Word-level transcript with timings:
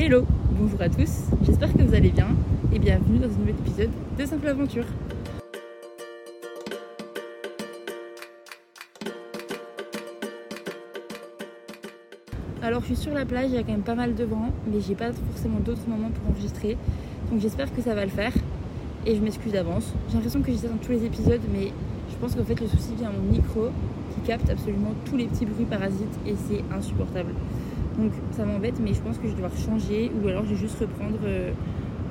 Hello, 0.00 0.24
bonjour 0.52 0.80
à 0.80 0.88
tous, 0.88 1.24
j'espère 1.44 1.72
que 1.72 1.82
vous 1.82 1.92
allez 1.92 2.10
bien 2.10 2.28
et 2.72 2.78
bienvenue 2.78 3.18
dans 3.18 3.26
un 3.26 3.38
nouvel 3.40 3.56
épisode 3.56 3.90
de 4.16 4.24
Simple 4.24 4.46
Aventure. 4.46 4.84
Alors 12.62 12.82
je 12.82 12.86
suis 12.86 12.96
sur 12.96 13.12
la 13.12 13.26
plage, 13.26 13.46
il 13.48 13.56
y 13.56 13.58
a 13.58 13.64
quand 13.64 13.72
même 13.72 13.82
pas 13.82 13.96
mal 13.96 14.14
de 14.14 14.22
vent, 14.22 14.52
mais 14.70 14.80
j'ai 14.80 14.94
pas 14.94 15.10
forcément 15.32 15.58
d'autres 15.58 15.88
moments 15.88 16.10
pour 16.10 16.30
enregistrer. 16.30 16.78
Donc 17.32 17.40
j'espère 17.40 17.74
que 17.74 17.82
ça 17.82 17.96
va 17.96 18.04
le 18.04 18.12
faire. 18.12 18.32
Et 19.04 19.16
je 19.16 19.20
m'excuse 19.20 19.50
d'avance. 19.50 19.92
J'ai 20.10 20.14
l'impression 20.14 20.42
que 20.42 20.52
j'étais 20.52 20.68
dans 20.68 20.76
tous 20.76 20.92
les 20.92 21.04
épisodes, 21.04 21.42
mais 21.52 21.72
je 22.08 22.16
pense 22.18 22.36
qu'en 22.36 22.44
fait 22.44 22.60
le 22.60 22.68
souci 22.68 22.94
vient 22.96 23.08
à 23.08 23.12
mon 23.12 23.32
micro 23.32 23.70
qui 24.14 24.20
capte 24.20 24.48
absolument 24.48 24.94
tous 25.06 25.16
les 25.16 25.26
petits 25.26 25.44
bruits 25.44 25.66
parasites 25.66 26.20
et 26.24 26.36
c'est 26.36 26.62
insupportable. 26.72 27.32
Donc 27.98 28.12
ça 28.30 28.44
m'embête, 28.44 28.78
mais 28.80 28.94
je 28.94 29.00
pense 29.00 29.16
que 29.18 29.24
je 29.24 29.30
vais 29.30 29.42
devoir 29.42 29.56
changer 29.56 30.10
ou 30.22 30.28
alors 30.28 30.44
je 30.44 30.50
vais 30.50 30.56
juste 30.56 30.78
reprendre 30.78 31.18
euh, 31.24 31.50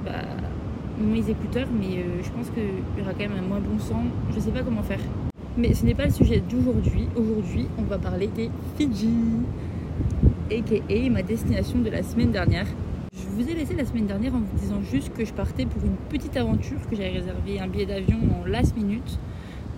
bah, 0.06 0.12
mes 1.00 1.30
écouteurs, 1.30 1.68
mais 1.72 2.00
euh, 2.00 2.22
je 2.24 2.30
pense 2.30 2.50
qu'il 2.50 2.64
y 2.98 3.02
aura 3.02 3.14
quand 3.14 3.30
même 3.30 3.40
un 3.40 3.48
moins 3.48 3.60
bon 3.60 3.80
son. 3.80 3.96
Je 4.36 4.40
sais 4.40 4.52
pas 4.52 4.64
comment 4.64 4.84
faire. 4.84 5.00
Mais 5.58 5.74
ce 5.74 5.86
n'est 5.86 5.96
pas 5.96 6.06
le 6.06 6.12
sujet 6.12 6.42
d'aujourd'hui. 6.42 7.08
Aujourd'hui, 7.16 7.68
on 7.80 7.84
va 7.84 7.98
parler 7.98 8.28
des 8.28 8.50
Fidji 8.78 9.10
aka 10.52 11.10
ma 11.10 11.24
destination 11.24 11.80
de 11.80 11.90
la 11.90 12.04
semaine 12.04 12.32
dernière. 12.32 12.68
Je 13.14 13.28
vous 13.30 13.50
ai 13.50 13.54
laissé 13.54 13.74
la 13.74 13.86
semaine 13.86 14.08
dernière 14.08 14.36
en 14.36 14.40
vous 14.40 14.58
disant 14.60 14.82
juste 14.82 15.14
que 15.14 15.24
je 15.24 15.34
partais 15.34 15.66
pour 15.66 15.84
une 15.84 15.96
petite 16.10 16.36
aventure, 16.36 16.78
que 16.90 16.96
j'avais 16.96 17.20
réservé 17.20 17.60
un 17.60 17.68
billet 17.68 17.86
d'avion 17.86 18.18
en 18.42 18.46
last 18.46 18.76
minute 18.76 19.18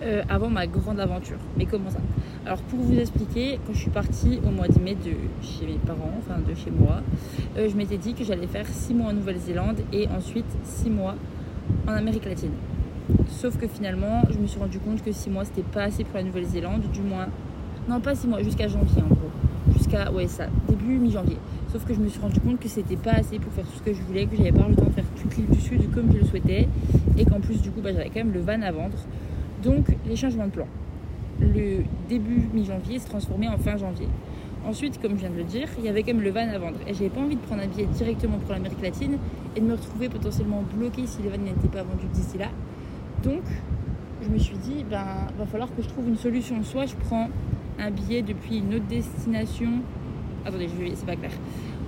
euh, 0.02 0.22
avant 0.28 0.48
ma 0.48 0.66
grande 0.66 1.00
aventure. 1.00 1.38
Mais 1.56 1.66
comment 1.66 1.90
ça? 1.90 2.00
Alors 2.46 2.60
pour 2.62 2.80
vous 2.80 2.98
expliquer, 2.98 3.58
quand 3.66 3.72
je 3.74 3.80
suis 3.80 3.90
partie 3.90 4.40
au 4.46 4.50
mois 4.50 4.68
de 4.68 4.80
mai 4.80 4.94
de 4.94 5.12
chez 5.42 5.66
mes 5.66 5.78
parents, 5.86 6.12
enfin 6.18 6.40
de 6.40 6.54
chez 6.54 6.70
moi, 6.70 7.02
euh, 7.56 7.68
je 7.68 7.76
m'étais 7.76 7.98
dit 7.98 8.14
que 8.14 8.24
j'allais 8.24 8.46
faire 8.46 8.66
6 8.66 8.94
mois 8.94 9.10
en 9.10 9.12
Nouvelle-Zélande 9.12 9.80
et 9.92 10.08
ensuite 10.08 10.46
6 10.64 10.90
mois 10.90 11.16
en 11.86 11.92
Amérique 11.92 12.24
latine. 12.24 12.52
Sauf 13.28 13.58
que 13.58 13.66
finalement, 13.66 14.22
je 14.30 14.38
me 14.38 14.46
suis 14.46 14.58
rendu 14.58 14.78
compte 14.78 15.02
que 15.02 15.12
6 15.12 15.30
mois 15.30 15.44
c'était 15.44 15.62
pas 15.62 15.84
assez 15.84 16.04
pour 16.04 16.16
la 16.16 16.22
Nouvelle-Zélande, 16.22 16.82
du 16.92 17.02
moins, 17.02 17.26
non 17.88 18.00
pas 18.00 18.14
6 18.14 18.26
mois, 18.26 18.42
jusqu'à 18.42 18.68
janvier 18.68 19.02
en 19.02 19.14
gros 19.14 19.30
jusqu'à 19.76 20.10
ouais 20.12 20.26
ça 20.26 20.46
début 20.68 20.98
mi-janvier. 20.98 21.36
Sauf 21.72 21.84
que 21.84 21.94
je 21.94 22.00
me 22.00 22.08
suis 22.08 22.20
rendu 22.20 22.40
compte 22.40 22.58
que 22.58 22.68
c'était 22.68 22.96
pas 22.96 23.12
assez 23.12 23.38
pour 23.38 23.52
faire 23.52 23.64
tout 23.64 23.78
ce 23.78 23.82
que 23.82 23.94
je 23.94 24.02
voulais, 24.02 24.26
que 24.26 24.36
j'avais 24.36 24.52
pas 24.52 24.66
le 24.68 24.74
temps 24.74 24.86
de 24.86 24.92
faire 24.92 25.04
toute 25.20 25.36
l'île 25.36 25.46
du 25.46 25.60
sud 25.60 25.92
comme 25.94 26.12
je 26.12 26.18
le 26.18 26.24
souhaitais, 26.24 26.68
et 27.16 27.24
qu'en 27.24 27.40
plus 27.40 27.60
du 27.62 27.70
coup 27.70 27.80
bah, 27.80 27.90
j'avais 27.92 28.08
quand 28.08 28.24
même 28.24 28.32
le 28.32 28.40
van 28.40 28.60
à 28.62 28.72
vendre. 28.72 28.96
Donc 29.62 29.86
les 30.06 30.16
changements 30.16 30.46
de 30.46 30.52
plan. 30.52 30.66
Le 31.40 31.82
début 32.08 32.48
mi-janvier 32.52 32.98
s'est 32.98 33.08
transformé 33.08 33.48
en 33.48 33.58
fin 33.58 33.76
janvier. 33.76 34.08
Ensuite, 34.66 35.00
comme 35.00 35.12
je 35.12 35.20
viens 35.20 35.30
de 35.30 35.36
le 35.36 35.44
dire, 35.44 35.68
il 35.78 35.84
y 35.84 35.88
avait 35.88 36.02
quand 36.02 36.12
même 36.14 36.22
le 36.22 36.30
van 36.30 36.48
à 36.48 36.58
vendre. 36.58 36.78
Et 36.86 36.92
j'avais 36.92 37.08
pas 37.08 37.20
envie 37.20 37.36
de 37.36 37.40
prendre 37.40 37.62
un 37.62 37.66
billet 37.66 37.86
directement 37.86 38.36
pour 38.38 38.52
l'Amérique 38.52 38.82
latine 38.82 39.16
et 39.56 39.60
de 39.60 39.64
me 39.64 39.72
retrouver 39.72 40.08
potentiellement 40.08 40.62
bloqué 40.74 41.06
si 41.06 41.22
le 41.22 41.30
van 41.30 41.38
n'était 41.38 41.68
pas 41.68 41.82
vendu 41.82 42.04
d'ici 42.12 42.36
là. 42.36 42.48
Donc, 43.22 43.42
je 44.22 44.28
me 44.28 44.38
suis 44.38 44.56
dit, 44.58 44.84
ben, 44.88 45.04
va 45.38 45.46
falloir 45.46 45.74
que 45.74 45.82
je 45.82 45.88
trouve 45.88 46.08
une 46.08 46.16
solution. 46.16 46.62
Soit 46.62 46.86
je 46.86 46.94
prends 46.94 47.28
un 47.78 47.90
billet 47.90 48.20
depuis 48.20 48.58
une 48.58 48.74
autre 48.74 48.86
destination. 48.86 49.70
Attendez, 50.44 50.68
je 50.68 50.84
vais, 50.84 50.92
c'est 50.94 51.06
pas 51.06 51.16
clair. 51.16 51.32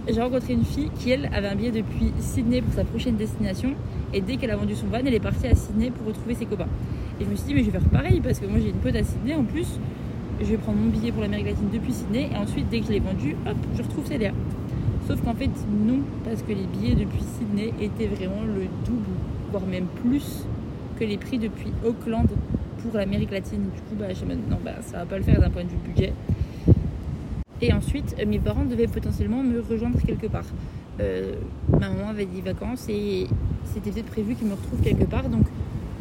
J'ai 0.08 0.20
rencontré 0.20 0.54
une 0.54 0.64
fille 0.64 0.90
qui, 0.98 1.10
elle, 1.10 1.26
avait 1.26 1.48
un 1.48 1.54
billet 1.54 1.70
depuis 1.70 2.10
Sydney 2.20 2.62
pour 2.62 2.72
sa 2.72 2.84
prochaine 2.84 3.16
destination. 3.16 3.74
Et 4.14 4.20
dès 4.20 4.36
qu'elle 4.36 4.50
a 4.50 4.56
vendu 4.56 4.74
son 4.74 4.86
van, 4.86 4.98
elle 4.98 5.14
est 5.14 5.20
partie 5.20 5.46
à 5.46 5.54
Sydney 5.54 5.90
pour 5.90 6.06
retrouver 6.06 6.34
ses 6.34 6.46
copains. 6.46 6.68
Et 7.22 7.24
je 7.24 7.30
me 7.30 7.36
suis 7.36 7.46
dit, 7.46 7.54
mais 7.54 7.60
je 7.60 7.70
vais 7.70 7.78
faire 7.78 7.88
pareil 7.88 8.20
parce 8.20 8.40
que 8.40 8.46
moi 8.46 8.58
j'ai 8.58 8.70
une 8.70 8.80
pote 8.82 8.96
à 8.96 9.04
Sydney 9.04 9.36
en 9.36 9.44
plus. 9.44 9.78
Je 10.40 10.46
vais 10.46 10.56
prendre 10.56 10.78
mon 10.78 10.88
billet 10.88 11.12
pour 11.12 11.22
l'Amérique 11.22 11.46
latine 11.46 11.68
depuis 11.72 11.92
Sydney. 11.92 12.28
Et 12.32 12.36
ensuite, 12.36 12.68
dès 12.68 12.80
que 12.80 12.86
je 12.86 12.90
l'ai 12.90 12.98
vendu, 12.98 13.36
hop, 13.46 13.56
je 13.76 13.82
retrouve 13.82 14.04
Célia. 14.06 14.32
Sauf 15.06 15.22
qu'en 15.22 15.34
fait, 15.34 15.50
non, 15.86 16.00
parce 16.24 16.42
que 16.42 16.48
les 16.48 16.66
billets 16.66 16.96
depuis 16.96 17.22
Sydney 17.22 17.72
étaient 17.80 18.08
vraiment 18.08 18.42
le 18.42 18.64
double, 18.84 19.12
voire 19.52 19.64
même 19.66 19.86
plus 20.02 20.44
que 20.98 21.04
les 21.04 21.16
prix 21.16 21.38
depuis 21.38 21.70
Auckland 21.86 22.26
pour 22.78 22.94
l'Amérique 22.94 23.30
latine. 23.30 23.62
Du 23.72 23.80
coup, 23.82 23.94
bah, 23.96 24.06
je 24.12 24.24
non, 24.24 24.58
bah, 24.64 24.72
ça 24.80 24.98
va 24.98 25.04
pas 25.04 25.18
le 25.18 25.22
faire 25.22 25.40
d'un 25.40 25.50
point 25.50 25.62
de 25.62 25.68
vue 25.68 25.76
budget. 25.86 26.12
Et 27.60 27.72
ensuite, 27.72 28.16
euh, 28.18 28.26
mes 28.26 28.40
parents 28.40 28.64
devaient 28.64 28.88
potentiellement 28.88 29.44
me 29.44 29.60
rejoindre 29.60 30.00
quelque 30.04 30.26
part. 30.26 30.46
Euh, 31.00 31.34
ma 31.70 31.88
maman 31.88 32.08
avait 32.08 32.26
des 32.26 32.40
vacances 32.40 32.88
et 32.88 33.28
c'était 33.64 33.92
peut-être 33.92 34.06
prévu 34.06 34.34
qu'ils 34.34 34.48
me 34.48 34.54
retrouvent 34.54 34.82
quelque 34.82 35.04
part. 35.04 35.28
Donc, 35.28 35.46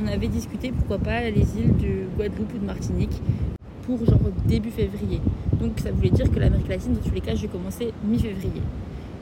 on 0.04 0.08
avait 0.08 0.28
discuté 0.28 0.72
pourquoi 0.72 0.98
pas 0.98 1.22
les 1.30 1.58
îles 1.58 1.76
de 1.78 2.16
Guadeloupe 2.18 2.54
ou 2.56 2.60
de 2.60 2.66
Martinique 2.66 3.22
pour 3.84 4.04
genre 4.06 4.20
début 4.46 4.70
février. 4.70 5.22
Donc, 5.60 5.80
ça 5.80 5.92
voulait 5.92 6.10
dire 6.10 6.32
que 6.32 6.40
l'Amérique 6.40 6.68
latine, 6.68 6.94
dans 6.94 7.02
tous 7.02 7.14
les 7.14 7.22
cas, 7.22 7.36
je 7.36 7.44
vais 7.44 7.48
commencer 7.48 7.94
mi-février. 8.04 8.62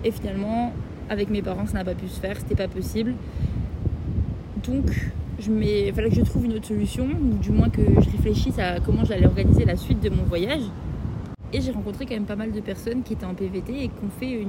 Et 0.03 0.11
finalement, 0.11 0.73
avec 1.09 1.29
mes 1.29 1.41
parents, 1.41 1.65
ça 1.65 1.73
n'a 1.73 1.85
pas 1.85 1.95
pu 1.95 2.07
se 2.07 2.19
faire, 2.19 2.37
c'était 2.37 2.55
pas 2.55 2.67
possible. 2.67 3.13
Donc, 4.65 5.11
il 5.39 5.93
fallait 5.93 6.09
que 6.09 6.15
je 6.15 6.21
trouve 6.21 6.45
une 6.45 6.53
autre 6.53 6.67
solution, 6.67 7.05
ou 7.05 7.37
du 7.37 7.51
moins 7.51 7.69
que 7.69 7.81
je 7.81 8.09
réfléchisse 8.09 8.59
à 8.59 8.79
comment 8.79 9.05
j'allais 9.05 9.25
organiser 9.25 9.65
la 9.65 9.75
suite 9.75 10.01
de 10.01 10.09
mon 10.09 10.23
voyage. 10.23 10.63
Et 11.51 11.61
j'ai 11.61 11.71
rencontré 11.71 12.05
quand 12.05 12.13
même 12.13 12.25
pas 12.25 12.35
mal 12.35 12.51
de 12.51 12.59
personnes 12.59 13.01
qui 13.03 13.13
étaient 13.13 13.25
en 13.25 13.33
PVT 13.33 13.83
et 13.83 13.87
qui 13.87 14.05
ont 14.05 14.19
fait 14.19 14.45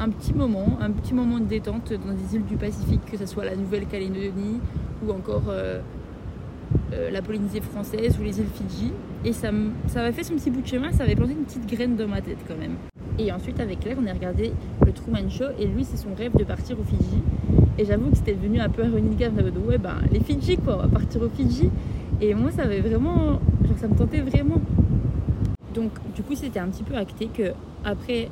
un 0.00 0.08
petit 0.08 0.32
moment, 0.32 0.78
un 0.80 0.90
petit 0.90 1.12
moment 1.12 1.38
de 1.38 1.44
détente 1.44 1.92
dans 1.92 2.14
des 2.14 2.36
îles 2.36 2.46
du 2.46 2.56
Pacifique, 2.56 3.04
que 3.10 3.18
ce 3.18 3.26
soit 3.26 3.44
la 3.44 3.56
Nouvelle-Calédonie 3.56 4.60
ou 5.06 5.10
encore 5.10 5.44
euh, 5.48 5.80
euh, 6.92 7.10
la 7.10 7.22
Polynésie 7.22 7.60
française 7.60 8.18
ou 8.18 8.22
les 8.22 8.38
îles 8.40 8.46
Fidji. 8.46 8.92
Et 9.24 9.32
ça 9.32 9.50
m'a 9.52 10.12
fait 10.12 10.24
son 10.24 10.34
petit 10.34 10.50
bout 10.50 10.62
de 10.62 10.66
chemin, 10.66 10.92
ça 10.92 11.04
avait 11.04 11.14
planté 11.14 11.32
une 11.32 11.44
petite 11.44 11.66
graine 11.66 11.96
dans 11.96 12.08
ma 12.08 12.20
tête 12.20 12.38
quand 12.46 12.56
même. 12.56 12.76
Et 13.18 13.30
ensuite, 13.30 13.60
avec 13.60 13.80
Claire, 13.80 13.98
on 14.02 14.06
a 14.06 14.12
regardé 14.12 14.52
le 14.84 14.92
Truman 14.92 15.28
Show 15.28 15.44
et 15.58 15.66
lui, 15.66 15.84
c'est 15.84 15.96
son 15.96 16.14
rêve 16.14 16.34
de 16.36 16.44
partir 16.44 16.78
aux 16.80 16.84
Fidji. 16.84 17.22
Et 17.78 17.84
j'avoue 17.84 18.10
que 18.10 18.16
c'était 18.16 18.34
devenu 18.34 18.60
un 18.60 18.68
peu 18.68 18.84
ironique 18.84 19.18
de 19.18 19.58
ouais, 19.60 19.78
ben 19.78 19.96
les 20.10 20.20
Fidji 20.20 20.56
quoi, 20.56 20.76
on 20.78 20.82
va 20.82 20.88
partir 20.88 21.22
aux 21.22 21.28
Fidji. 21.28 21.70
Et 22.20 22.34
moi, 22.34 22.50
ça 22.50 22.62
avait 22.62 22.80
vraiment. 22.80 23.40
Genre, 23.66 23.78
ça 23.78 23.88
me 23.88 23.94
tentait 23.94 24.20
vraiment. 24.20 24.60
Donc, 25.74 25.92
du 26.14 26.22
coup, 26.22 26.34
c'était 26.34 26.60
un 26.60 26.68
petit 26.68 26.82
peu 26.82 26.94
acté 26.94 27.26
que 27.26 27.52
après 27.84 28.28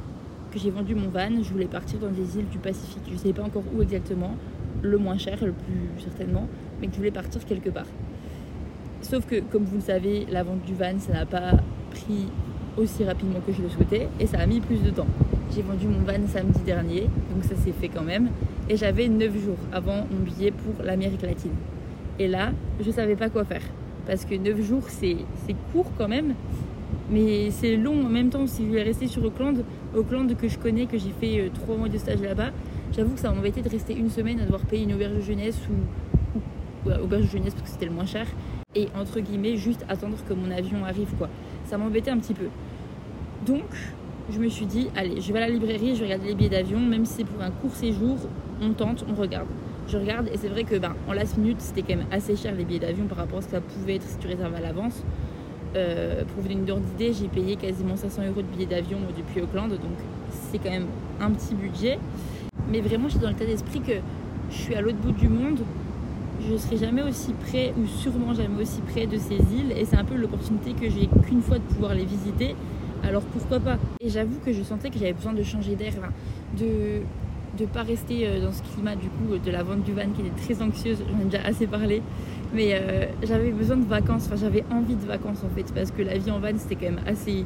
que 0.53 0.59
j'ai 0.59 0.71
vendu 0.71 0.95
mon 0.95 1.09
van, 1.09 1.43
je 1.43 1.51
voulais 1.51 1.67
partir 1.67 1.99
dans 2.01 2.11
des 2.11 2.39
îles 2.39 2.49
du 2.49 2.59
Pacifique. 2.59 3.03
Je 3.07 3.13
ne 3.13 3.19
savais 3.19 3.33
pas 3.33 3.43
encore 3.43 3.63
où 3.75 3.83
exactement, 3.83 4.35
le 4.83 4.99
moins 4.99 5.19
cher, 5.19 5.39
le 5.45 5.53
plus 5.53 6.03
certainement, 6.03 6.47
mais 6.81 6.87
que 6.87 6.93
je 6.93 6.99
voulais 6.99 7.11
partir 7.11 7.45
quelque 7.45 7.71
part. 7.71 7.87
Sauf 9.03 9.27
que, 9.27 9.41
comme 9.41 9.65
vous 9.65 9.77
le 9.77 9.83
savez, 9.83 10.27
la 10.31 10.43
vente 10.43 10.63
du 10.63 10.75
van, 10.75 10.99
ça 10.99 11.13
n'a 11.13 11.27
pas 11.27 11.53
pris 11.91 12.27
aussi 12.77 13.05
rapidement 13.05 13.41
que 13.47 13.53
je 13.53 13.63
le 13.63 13.69
souhaitais 13.69 14.09
et 14.19 14.27
ça 14.27 14.39
a 14.39 14.47
mis 14.47 14.61
plus 14.61 14.83
de 14.83 14.91
temps. 14.91 15.07
J'ai 15.55 15.63
vendu 15.63 15.87
mon 15.89 16.01
van 16.01 16.27
samedi 16.29 16.61
dernier, 16.61 17.03
donc 17.33 17.43
ça 17.43 17.57
s'est 17.57 17.73
fait 17.73 17.89
quand 17.89 18.05
même. 18.05 18.29
Et 18.69 18.77
j'avais 18.77 19.09
9 19.09 19.33
jours 19.43 19.59
avant 19.73 20.07
mon 20.11 20.25
billet 20.25 20.53
pour 20.53 20.85
l'Amérique 20.85 21.23
latine. 21.23 21.55
Et 22.19 22.29
là, 22.29 22.53
je 22.81 22.87
ne 22.87 22.93
savais 22.93 23.17
pas 23.17 23.31
quoi 23.31 23.45
faire. 23.45 23.63
Parce 24.07 24.25
que 24.25 24.35
9 24.35 24.61
jours, 24.63 24.85
c'est 24.89 25.17
court 25.73 25.91
quand 25.99 26.09
même. 26.09 26.35
Mais 27.11 27.51
c'est 27.51 27.77
long 27.77 28.07
en 28.07 28.09
même 28.09 28.31
temps. 28.31 28.47
Si 28.47 28.63
je 28.63 28.69
voulais 28.69 28.83
rester 28.83 29.09
sur 29.09 29.25
Auckland, 29.25 29.65
Auckland 29.97 30.33
que 30.37 30.49
je 30.49 30.59
connais, 30.59 30.87
que 30.87 30.99
j'ai 30.99 31.13
fait 31.21 31.51
3 31.53 31.75
euh, 31.75 31.79
mois 31.79 31.89
de 31.89 31.99
stage 31.99 32.21
là-bas, 32.21 32.51
j'avoue 32.93 33.15
que 33.15 33.21
ça 33.21 33.31
m'embêtait 33.31 33.63
de 33.63 33.69
rester 33.69 33.95
une 33.95 34.11
semaine 34.11 34.41
à 34.41 34.45
devoir 34.45 34.63
payer 34.63 34.85
une 34.85 34.95
auberge 34.95 35.21
jeunesse 35.23 35.59
ou, 35.69 36.89
ou 36.89 36.93
auberge 37.03 37.25
de 37.25 37.31
jeunesse 37.31 37.55
parce 37.55 37.65
que 37.65 37.71
c'était 37.71 37.87
le 37.87 37.93
moins 37.93 38.07
cher. 38.07 38.27
Et 38.75 38.89
entre 38.95 39.21
guillemets, 39.21 39.57
juste 39.57 39.85
attendre 39.89 40.17
que 40.29 40.35
mon 40.35 40.51
avion 40.51 40.85
arrive 40.85 41.13
quoi. 41.19 41.29
Ça 41.65 41.79
m'embêtait 41.79 42.11
un 42.11 42.19
petit 42.19 42.35
peu. 42.35 42.47
Donc, 43.47 43.65
je 44.31 44.39
me 44.39 44.49
suis 44.49 44.67
dit, 44.67 44.89
allez, 44.97 45.21
je 45.21 45.33
vais 45.33 45.39
à 45.39 45.49
la 45.49 45.49
librairie, 45.49 45.97
je 45.97 46.03
regarde 46.03 46.23
les 46.25 46.35
billets 46.35 46.51
d'avion, 46.51 46.79
même 46.79 47.05
si 47.05 47.15
c'est 47.15 47.25
pour 47.25 47.43
un 47.43 47.51
court 47.51 47.75
séjour, 47.75 48.17
on 48.61 48.73
tente, 48.73 49.05
on 49.11 49.15
regarde. 49.15 49.49
Je 49.89 49.97
regarde 49.97 50.29
et 50.33 50.37
c'est 50.37 50.49
vrai 50.49 50.65
que 50.65 50.77
ben, 50.77 50.95
en 51.09 51.13
last 51.13 51.37
minute, 51.37 51.61
c'était 51.61 51.83
quand 51.83 51.97
même 51.97 52.07
assez 52.13 52.37
cher 52.37 52.55
les 52.55 52.65
billets 52.65 52.81
d'avion 52.81 53.07
par 53.07 53.19
rapport 53.19 53.39
à 53.39 53.43
ce 53.43 53.47
que 53.47 53.53
ça 53.53 53.61
pouvait 53.61 53.97
être 53.97 54.07
si 54.07 54.19
tu 54.19 54.29
réserves 54.29 54.55
à 54.55 54.61
l'avance. 54.61 55.03
Euh, 55.77 56.25
pour 56.25 56.43
vous 56.43 56.49
donner 56.49 56.61
une 56.61 56.81
d'idée, 56.81 57.13
j'ai 57.13 57.29
payé 57.29 57.57
quasiment 57.57 57.97
500 57.97 58.23
euros 58.29 58.43
de 58.43 58.47
billets 58.47 58.67
d'avion 58.67 58.99
depuis 59.17 59.41
Auckland, 59.41 59.69
donc 59.69 59.81
c'est 60.31 60.59
quand 60.59 60.71
même 60.71 60.87
un 61.21 61.31
petit 61.31 61.55
budget. 61.55 61.99
Mais 62.71 62.81
vraiment, 62.81 63.09
je 63.09 63.13
suis 63.13 63.21
dans 63.21 63.29
l'état 63.29 63.45
d'esprit 63.45 63.81
que 63.81 63.95
je 64.51 64.57
suis 64.57 64.75
à 64.75 64.81
l'autre 64.81 64.99
bout 64.99 65.13
du 65.13 65.29
monde, 65.29 65.61
je 66.49 66.57
serai 66.57 66.77
jamais 66.77 67.03
aussi 67.03 67.33
près, 67.33 67.75
ou 67.79 67.87
sûrement 67.87 68.33
jamais 68.33 68.63
aussi 68.63 68.81
près 68.81 69.07
de 69.07 69.19
ces 69.19 69.37
îles, 69.37 69.73
et 69.77 69.85
c'est 69.85 69.97
un 69.97 70.05
peu 70.05 70.17
l'opportunité 70.17 70.73
que 70.73 70.89
j'ai 70.89 71.09
qu'une 71.27 71.43
fois 71.43 71.59
de 71.59 71.65
pouvoir 71.65 71.95
les 71.95 72.05
visiter. 72.05 72.55
Alors 73.03 73.23
pourquoi 73.23 73.61
pas? 73.61 73.79
Et 74.01 74.09
j'avoue 74.09 74.39
que 74.45 74.53
je 74.53 74.63
sentais 74.63 74.91
que 74.91 74.99
j'avais 74.99 75.13
besoin 75.13 75.33
de 75.33 75.43
changer 75.43 75.75
d'air, 75.75 75.93
de 76.59 77.03
ne 77.61 77.67
pas 77.67 77.83
rester 77.83 78.27
euh, 78.27 78.41
dans 78.41 78.53
ce 78.53 78.63
climat 78.63 78.95
du 78.95 79.09
coup 79.09 79.37
de 79.45 79.51
la 79.51 79.63
vente 79.63 79.83
du 79.83 79.93
van 79.93 80.09
qui 80.15 80.21
était 80.21 80.55
très 80.55 80.63
anxieuse, 80.63 80.99
j'en 81.11 81.21
ai 81.21 81.25
déjà 81.25 81.45
assez 81.45 81.67
parlé, 81.67 82.03
mais 82.55 82.71
euh, 82.73 83.07
j'avais 83.23 83.51
besoin 83.51 83.77
de 83.77 83.85
vacances, 83.85 84.27
enfin 84.27 84.37
j'avais 84.37 84.65
envie 84.71 84.95
de 84.95 85.05
vacances 85.07 85.43
en 85.45 85.55
fait, 85.55 85.73
parce 85.75 85.91
que 85.91 86.03
la 86.03 86.17
vie 86.17 86.31
en 86.31 86.39
van 86.39 86.57
c'était 86.57 86.77
quand 86.77 86.93
même 86.93 87.05
assez, 87.07 87.45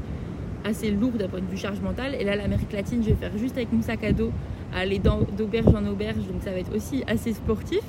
assez 0.64 0.90
lourd 0.90 1.12
d'un 1.12 1.28
point 1.28 1.40
de 1.40 1.46
vue 1.46 1.56
charge 1.56 1.80
mentale, 1.80 2.14
et 2.18 2.24
là 2.24 2.36
l'Amérique 2.36 2.72
latine 2.72 3.02
je 3.02 3.10
vais 3.10 3.16
faire 3.16 3.36
juste 3.38 3.56
avec 3.56 3.72
mon 3.72 3.82
sac 3.82 4.04
à 4.04 4.12
dos, 4.12 4.30
aller 4.72 4.98
d'auberge 5.00 5.74
en 5.74 5.84
auberge, 5.86 6.16
donc 6.16 6.42
ça 6.42 6.50
va 6.50 6.58
être 6.58 6.74
aussi 6.74 7.02
assez 7.06 7.32
sportif. 7.32 7.80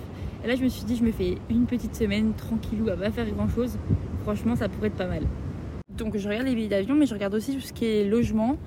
Et 0.44 0.48
là 0.48 0.56
je 0.56 0.64
me 0.64 0.70
suis 0.70 0.84
dit 0.86 0.96
je 0.96 1.04
me 1.04 1.12
fais 1.12 1.38
une 1.50 1.66
petite 1.66 1.96
semaine 1.96 2.34
tranquillou 2.34 2.90
à 2.90 2.98
pas 2.98 3.12
faire 3.12 3.30
grand 3.32 3.50
chose, 3.50 3.78
franchement 4.24 4.56
ça 4.56 4.70
pourrait 4.70 4.88
être 4.88 4.96
pas 4.96 5.08
mal. 5.08 5.24
Donc 5.98 6.18
je 6.18 6.28
regarde 6.28 6.46
les 6.46 6.56
billets 6.56 6.68
d'avion, 6.68 6.96
mais 6.96 7.06
je 7.06 7.14
regarde 7.14 7.34
aussi 7.34 7.54
tout 7.56 7.62
ce 7.62 7.74
qui 7.74 7.86
est 7.86 8.06
logement. 8.06 8.58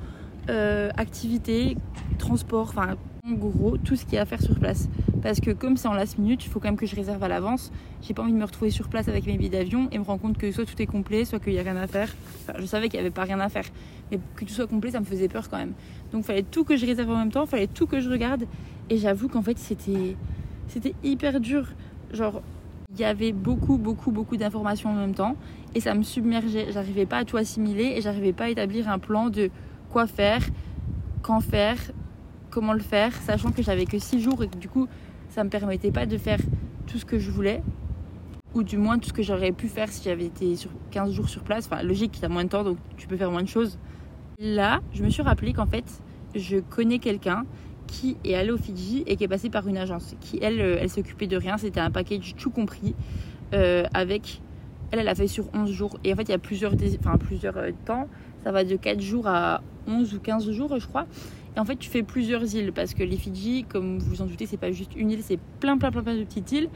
euh, 0.50 0.90
activités, 0.96 1.76
transport, 2.18 2.68
enfin 2.70 2.96
en 3.26 3.32
gros 3.32 3.76
tout 3.76 3.96
ce 3.96 4.04
qu'il 4.04 4.14
y 4.14 4.18
a 4.18 4.22
à 4.22 4.24
faire 4.24 4.40
sur 4.40 4.58
place. 4.58 4.88
Parce 5.22 5.40
que 5.40 5.50
comme 5.50 5.76
c'est 5.76 5.88
en 5.88 5.94
last 5.94 6.18
minute, 6.18 6.44
il 6.44 6.48
faut 6.48 6.60
quand 6.60 6.68
même 6.68 6.76
que 6.76 6.86
je 6.86 6.94
réserve 6.94 7.22
à 7.22 7.28
l'avance. 7.28 7.72
J'ai 8.02 8.14
pas 8.14 8.22
envie 8.22 8.32
de 8.32 8.38
me 8.38 8.44
retrouver 8.44 8.70
sur 8.70 8.88
place 8.88 9.08
avec 9.08 9.26
mes 9.26 9.36
billets 9.36 9.50
d'avion 9.50 9.88
et 9.90 9.98
me 9.98 10.04
rendre 10.04 10.20
compte 10.20 10.38
que 10.38 10.50
soit 10.52 10.64
tout 10.64 10.80
est 10.80 10.86
complet, 10.86 11.24
soit 11.24 11.40
qu'il 11.40 11.52
n'y 11.52 11.58
a 11.58 11.62
rien 11.62 11.76
à 11.76 11.86
faire. 11.86 12.14
Enfin, 12.42 12.58
je 12.58 12.66
savais 12.66 12.88
qu'il 12.88 12.98
n'y 12.98 13.06
avait 13.06 13.14
pas 13.14 13.24
rien 13.24 13.40
à 13.40 13.48
faire, 13.48 13.64
mais 14.10 14.20
que 14.36 14.44
tout 14.44 14.52
soit 14.52 14.66
complet, 14.66 14.90
ça 14.90 15.00
me 15.00 15.04
faisait 15.04 15.28
peur 15.28 15.48
quand 15.48 15.58
même. 15.58 15.72
Donc 16.12 16.22
il 16.22 16.26
fallait 16.26 16.42
tout 16.42 16.64
que 16.64 16.76
je 16.76 16.86
réserve 16.86 17.10
en 17.10 17.18
même 17.18 17.32
temps, 17.32 17.44
il 17.44 17.48
fallait 17.48 17.66
tout 17.66 17.86
que 17.86 18.00
je 18.00 18.08
regarde. 18.08 18.44
Et 18.90 18.98
j'avoue 18.98 19.28
qu'en 19.28 19.42
fait 19.42 19.58
c'était 19.58 20.16
c'était 20.68 20.94
hyper 21.02 21.40
dur. 21.40 21.66
Genre 22.12 22.42
il 22.90 23.00
y 23.00 23.04
avait 23.04 23.32
beaucoup, 23.32 23.76
beaucoup, 23.76 24.10
beaucoup 24.10 24.36
d'informations 24.36 24.90
en 24.90 24.94
même 24.94 25.14
temps 25.14 25.36
et 25.74 25.80
ça 25.80 25.94
me 25.94 26.02
submergeait. 26.02 26.72
J'arrivais 26.72 27.06
pas 27.06 27.18
à 27.18 27.24
tout 27.24 27.36
assimiler 27.36 27.94
et 27.96 28.00
j'arrivais 28.00 28.32
pas 28.32 28.44
à 28.44 28.48
établir 28.48 28.88
un 28.88 28.98
plan 28.98 29.28
de 29.28 29.50
quoi 29.90 30.06
faire, 30.06 30.42
quand 31.22 31.40
faire, 31.40 31.76
comment 32.58 32.72
le 32.72 32.80
faire, 32.80 33.12
sachant 33.14 33.52
que 33.52 33.62
j'avais 33.62 33.84
que 33.84 34.00
6 34.00 34.20
jours 34.20 34.42
et 34.42 34.48
que 34.48 34.56
du 34.56 34.68
coup, 34.68 34.88
ça 35.28 35.44
me 35.44 35.48
permettait 35.48 35.92
pas 35.92 36.06
de 36.06 36.18
faire 36.18 36.40
tout 36.88 36.98
ce 36.98 37.04
que 37.04 37.16
je 37.16 37.30
voulais, 37.30 37.62
ou 38.52 38.64
du 38.64 38.78
moins 38.78 38.98
tout 38.98 39.10
ce 39.10 39.12
que 39.12 39.22
j'aurais 39.22 39.52
pu 39.52 39.68
faire 39.68 39.88
si 39.88 40.02
j'avais 40.02 40.24
été 40.24 40.56
sur 40.56 40.70
15 40.90 41.12
jours 41.12 41.28
sur 41.28 41.42
place. 41.44 41.68
Enfin, 41.70 41.84
logique, 41.84 42.18
il 42.18 42.22
y 42.22 42.24
a 42.24 42.28
moins 42.28 42.42
de 42.42 42.48
temps, 42.48 42.64
donc 42.64 42.78
tu 42.96 43.06
peux 43.06 43.16
faire 43.16 43.30
moins 43.30 43.44
de 43.44 43.48
choses. 43.48 43.78
Là, 44.40 44.80
je 44.92 45.04
me 45.04 45.08
suis 45.08 45.22
rappelé 45.22 45.52
qu'en 45.52 45.66
fait, 45.66 45.84
je 46.34 46.56
connais 46.56 46.98
quelqu'un 46.98 47.44
qui 47.86 48.16
est 48.24 48.34
allé 48.34 48.50
au 48.50 48.56
Fidji 48.56 49.04
et 49.06 49.14
qui 49.14 49.22
est 49.22 49.28
passé 49.28 49.50
par 49.50 49.68
une 49.68 49.78
agence, 49.78 50.16
qui 50.20 50.40
elle, 50.42 50.60
euh, 50.60 50.78
elle 50.80 50.90
s'occupait 50.90 51.28
de 51.28 51.36
rien, 51.36 51.58
c'était 51.58 51.78
un 51.78 51.92
package 51.92 52.34
tout 52.36 52.50
compris, 52.50 52.96
euh, 53.54 53.84
avec, 53.94 54.42
elle, 54.90 54.98
elle 54.98 55.08
a 55.08 55.14
fait 55.14 55.28
sur 55.28 55.44
11 55.54 55.70
jours, 55.70 55.96
et 56.02 56.12
en 56.12 56.16
fait, 56.16 56.24
il 56.24 56.30
y 56.30 56.34
a 56.34 56.38
plusieurs, 56.38 56.74
enfin, 56.98 57.16
plusieurs 57.18 57.56
euh, 57.56 57.70
temps, 57.84 58.08
ça 58.42 58.50
va 58.50 58.64
de 58.64 58.74
4 58.74 59.00
jours 59.00 59.28
à 59.28 59.62
11 59.86 60.12
ou 60.14 60.18
15 60.18 60.50
jours, 60.50 60.76
je 60.76 60.86
crois. 60.88 61.06
Et 61.58 61.60
en 61.60 61.64
fait, 61.64 61.76
tu 61.76 61.90
fais 61.90 62.04
plusieurs 62.04 62.54
îles 62.54 62.72
parce 62.72 62.94
que 62.94 63.02
les 63.02 63.16
Fidji, 63.16 63.64
comme 63.68 63.98
vous 63.98 64.10
vous 64.10 64.22
en 64.22 64.26
doutez, 64.26 64.46
c'est 64.46 64.56
pas 64.56 64.70
juste 64.70 64.94
une 64.94 65.10
île, 65.10 65.24
c'est 65.24 65.40
plein, 65.58 65.76
plein, 65.76 65.90
plein, 65.90 66.04
plein 66.04 66.14
de 66.14 66.22
petites 66.22 66.52
îles. 66.52 66.68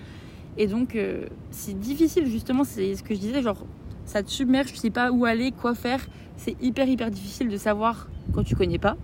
Et 0.58 0.66
donc, 0.66 0.96
euh, 0.96 1.26
c'est 1.52 1.78
difficile, 1.78 2.26
justement, 2.26 2.64
c'est 2.64 2.96
ce 2.96 3.04
que 3.04 3.14
je 3.14 3.20
disais, 3.20 3.42
genre, 3.42 3.64
ça 4.06 4.24
te 4.24 4.28
submerge, 4.28 4.72
tu 4.72 4.78
sais 4.78 4.90
pas 4.90 5.12
où 5.12 5.24
aller, 5.24 5.52
quoi 5.52 5.76
faire. 5.76 6.04
C'est 6.36 6.60
hyper, 6.60 6.88
hyper 6.88 7.12
difficile 7.12 7.48
de 7.48 7.56
savoir 7.56 8.08
quand 8.34 8.42
tu 8.42 8.56
connais 8.56 8.80
pas. 8.80 8.96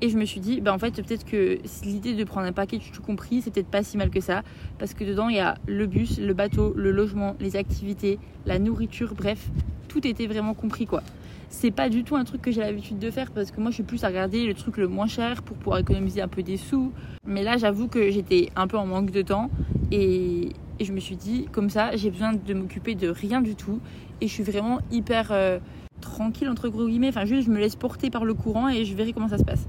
Et 0.00 0.08
je 0.08 0.16
me 0.16 0.24
suis 0.24 0.40
dit, 0.40 0.62
bah 0.62 0.72
en 0.72 0.78
fait, 0.78 0.94
peut-être 0.94 1.26
que 1.26 1.58
l'idée 1.84 2.14
de 2.14 2.24
prendre 2.24 2.46
un 2.46 2.52
paquet 2.52 2.78
tout 2.78 3.02
compris, 3.02 3.42
c'est 3.42 3.50
peut-être 3.52 3.68
pas 3.68 3.82
si 3.82 3.98
mal 3.98 4.08
que 4.08 4.20
ça. 4.20 4.42
Parce 4.78 4.94
que 4.94 5.04
dedans, 5.04 5.28
il 5.28 5.36
y 5.36 5.40
a 5.40 5.58
le 5.66 5.86
bus, 5.86 6.18
le 6.18 6.32
bateau, 6.32 6.72
le 6.76 6.90
logement, 6.90 7.36
les 7.40 7.56
activités, 7.56 8.18
la 8.46 8.58
nourriture, 8.58 9.14
bref, 9.14 9.50
tout 9.86 10.06
était 10.06 10.26
vraiment 10.26 10.54
compris, 10.54 10.86
quoi 10.86 11.02
c'est 11.48 11.70
pas 11.70 11.88
du 11.88 12.04
tout 12.04 12.16
un 12.16 12.24
truc 12.24 12.42
que 12.42 12.50
j'ai 12.50 12.60
l'habitude 12.60 12.98
de 12.98 13.10
faire 13.10 13.30
parce 13.30 13.50
que 13.50 13.60
moi 13.60 13.70
je 13.70 13.74
suis 13.74 13.82
plus 13.82 14.04
à 14.04 14.08
regarder 14.08 14.46
le 14.46 14.54
truc 14.54 14.76
le 14.76 14.88
moins 14.88 15.06
cher 15.06 15.42
pour 15.42 15.56
pouvoir 15.56 15.78
économiser 15.78 16.20
un 16.20 16.28
peu 16.28 16.42
des 16.42 16.56
sous. 16.56 16.92
Mais 17.26 17.42
là 17.42 17.56
j'avoue 17.56 17.88
que 17.88 18.10
j'étais 18.10 18.50
un 18.56 18.66
peu 18.66 18.76
en 18.76 18.86
manque 18.86 19.10
de 19.10 19.22
temps 19.22 19.50
et, 19.90 20.50
je 20.80 20.92
me 20.92 20.98
suis 20.98 21.14
dit 21.14 21.46
comme 21.52 21.70
ça 21.70 21.94
j'ai 21.94 22.10
besoin 22.10 22.32
de 22.32 22.52
m'occuper 22.54 22.96
de 22.96 23.08
rien 23.08 23.40
du 23.40 23.54
tout 23.54 23.78
et 24.20 24.26
je 24.26 24.32
suis 24.32 24.42
vraiment 24.42 24.80
hyper 24.90 25.28
euh, 25.30 25.60
tranquille 26.00 26.48
entre 26.48 26.68
gros 26.68 26.88
guillemets. 26.88 27.08
Enfin 27.08 27.24
juste 27.24 27.46
je 27.46 27.50
me 27.52 27.58
laisse 27.58 27.76
porter 27.76 28.10
par 28.10 28.24
le 28.24 28.34
courant 28.34 28.68
et 28.68 28.84
je 28.84 28.94
verrai 28.94 29.12
comment 29.12 29.28
ça 29.28 29.38
se 29.38 29.44
passe. 29.44 29.66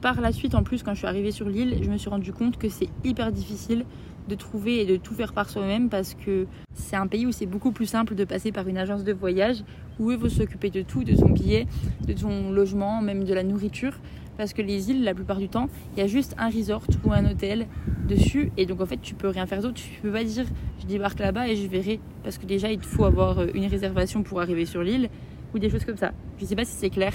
Par 0.00 0.20
la 0.20 0.32
suite 0.32 0.54
en 0.54 0.62
plus 0.62 0.82
quand 0.82 0.94
je 0.94 0.98
suis 0.98 1.06
arrivée 1.06 1.30
sur 1.30 1.48
l'île 1.48 1.78
je 1.82 1.90
me 1.90 1.98
suis 1.98 2.08
rendu 2.08 2.32
compte 2.32 2.56
que 2.56 2.68
c'est 2.68 2.88
hyper 3.04 3.32
difficile 3.32 3.84
de 4.30 4.34
trouver 4.36 4.80
et 4.80 4.86
de 4.86 4.96
tout 4.96 5.14
faire 5.14 5.32
par 5.32 5.50
soi-même 5.50 5.88
parce 5.88 6.14
que 6.14 6.46
c'est 6.72 6.96
un 6.96 7.06
pays 7.06 7.26
où 7.26 7.32
c'est 7.32 7.46
beaucoup 7.46 7.72
plus 7.72 7.86
simple 7.86 8.14
de 8.14 8.24
passer 8.24 8.52
par 8.52 8.66
une 8.68 8.78
agence 8.78 9.04
de 9.04 9.12
voyage 9.12 9.62
où 9.98 10.10
eux 10.10 10.16
vont 10.16 10.28
s'occuper 10.28 10.70
de 10.70 10.82
tout, 10.82 11.04
de 11.04 11.14
ton 11.14 11.28
billet, 11.28 11.66
de 12.06 12.12
ton 12.12 12.50
logement, 12.52 13.02
même 13.02 13.24
de 13.24 13.34
la 13.34 13.42
nourriture. 13.42 13.92
Parce 14.38 14.54
que 14.54 14.62
les 14.62 14.90
îles, 14.90 15.04
la 15.04 15.12
plupart 15.12 15.36
du 15.36 15.50
temps, 15.50 15.68
il 15.94 16.00
y 16.00 16.02
a 16.02 16.06
juste 16.06 16.34
un 16.38 16.48
resort 16.48 16.84
ou 17.04 17.12
un 17.12 17.30
hôtel 17.30 17.66
dessus. 18.08 18.50
Et 18.56 18.64
donc 18.64 18.80
en 18.80 18.86
fait, 18.86 18.96
tu 19.02 19.14
peux 19.14 19.28
rien 19.28 19.44
faire 19.44 19.60
d'autre. 19.60 19.74
Tu 19.74 20.00
peux 20.00 20.12
pas 20.12 20.24
dire 20.24 20.46
je 20.80 20.86
débarque 20.86 21.18
là-bas 21.18 21.48
et 21.48 21.56
je 21.56 21.66
verrai. 21.66 22.00
Parce 22.22 22.38
que 22.38 22.46
déjà, 22.46 22.72
il 22.72 22.80
faut 22.80 23.04
avoir 23.04 23.40
euh, 23.40 23.48
une 23.52 23.66
réservation 23.66 24.22
pour 24.22 24.40
arriver 24.40 24.64
sur 24.64 24.82
l'île 24.82 25.10
ou 25.52 25.58
des 25.58 25.68
choses 25.68 25.84
comme 25.84 25.98
ça. 25.98 26.12
Je 26.38 26.46
sais 26.46 26.56
pas 26.56 26.64
si 26.64 26.72
c'est 26.72 26.88
clair. 26.88 27.12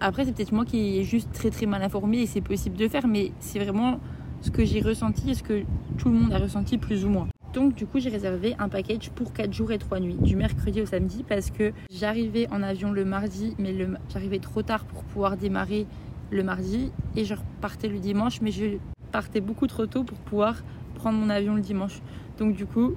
Après, 0.00 0.24
c'est 0.24 0.32
peut-être 0.32 0.52
moi 0.52 0.64
qui 0.64 1.00
est 1.00 1.02
juste 1.02 1.32
très 1.32 1.50
très 1.50 1.66
mal 1.66 1.82
informé 1.82 2.18
et 2.18 2.26
c'est 2.26 2.40
possible 2.40 2.76
de 2.76 2.86
faire, 2.86 3.08
mais 3.08 3.32
c'est 3.40 3.58
vraiment 3.58 3.98
ce 4.40 4.50
que 4.50 4.64
j'ai 4.64 4.80
ressenti 4.80 5.30
et 5.30 5.34
ce 5.34 5.42
que 5.42 5.62
tout 5.96 6.08
le 6.08 6.14
monde 6.14 6.32
a 6.32 6.38
ressenti 6.38 6.78
plus 6.78 7.04
ou 7.04 7.08
moins. 7.08 7.28
Donc 7.54 7.74
du 7.74 7.86
coup 7.86 7.98
j'ai 7.98 8.10
réservé 8.10 8.54
un 8.58 8.68
package 8.68 9.10
pour 9.10 9.32
4 9.32 9.52
jours 9.52 9.72
et 9.72 9.78
3 9.78 10.00
nuits, 10.00 10.16
du 10.20 10.36
mercredi 10.36 10.82
au 10.82 10.86
samedi 10.86 11.24
parce 11.26 11.50
que 11.50 11.72
j'arrivais 11.90 12.46
en 12.50 12.62
avion 12.62 12.92
le 12.92 13.04
mardi 13.04 13.54
mais 13.58 13.74
j'arrivais 14.10 14.38
trop 14.38 14.62
tard 14.62 14.84
pour 14.84 15.02
pouvoir 15.04 15.36
démarrer 15.36 15.86
le 16.30 16.42
mardi 16.42 16.92
et 17.16 17.24
je 17.24 17.34
repartais 17.34 17.88
le 17.88 17.98
dimanche 17.98 18.42
mais 18.42 18.50
je 18.50 18.76
partais 19.12 19.40
beaucoup 19.40 19.66
trop 19.66 19.86
tôt 19.86 20.04
pour 20.04 20.18
pouvoir 20.18 20.62
prendre 20.94 21.18
mon 21.18 21.30
avion 21.30 21.54
le 21.54 21.62
dimanche. 21.62 22.00
Donc 22.38 22.54
du 22.54 22.66
coup 22.66 22.94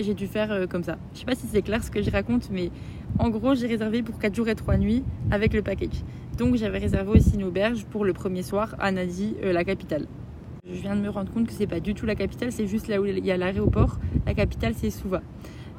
j'ai 0.00 0.14
dû 0.14 0.26
faire 0.26 0.50
euh, 0.50 0.66
comme 0.66 0.82
ça. 0.82 0.96
Je 1.12 1.18
sais 1.18 1.26
pas 1.26 1.34
si 1.34 1.46
c'est 1.46 1.60
clair 1.60 1.84
ce 1.84 1.90
que 1.90 2.00
je 2.00 2.10
raconte 2.10 2.48
mais 2.50 2.70
en 3.18 3.28
gros 3.28 3.54
j'ai 3.54 3.66
réservé 3.66 4.02
pour 4.02 4.18
4 4.18 4.34
jours 4.34 4.48
et 4.48 4.54
3 4.54 4.78
nuits 4.78 5.04
avec 5.30 5.52
le 5.52 5.60
package. 5.60 6.02
Donc 6.38 6.56
j'avais 6.56 6.78
réservé 6.78 7.10
aussi 7.10 7.34
une 7.34 7.44
auberge 7.44 7.84
pour 7.84 8.06
le 8.06 8.14
premier 8.14 8.42
soir 8.42 8.74
à 8.78 8.90
Nadi, 8.92 9.36
euh, 9.44 9.52
la 9.52 9.62
capitale. 9.62 10.06
Je 10.72 10.80
viens 10.80 10.94
de 10.94 11.00
me 11.00 11.10
rendre 11.10 11.32
compte 11.32 11.46
que 11.46 11.52
c'est 11.52 11.66
pas 11.66 11.80
du 11.80 11.94
tout 11.94 12.06
la 12.06 12.14
capitale, 12.14 12.52
c'est 12.52 12.66
juste 12.66 12.86
là 12.86 13.00
où 13.00 13.06
il 13.06 13.24
y 13.24 13.30
a 13.30 13.36
l'aéroport. 13.36 13.98
La 14.26 14.34
capitale, 14.34 14.74
c'est 14.76 14.90
Souva. 14.90 15.20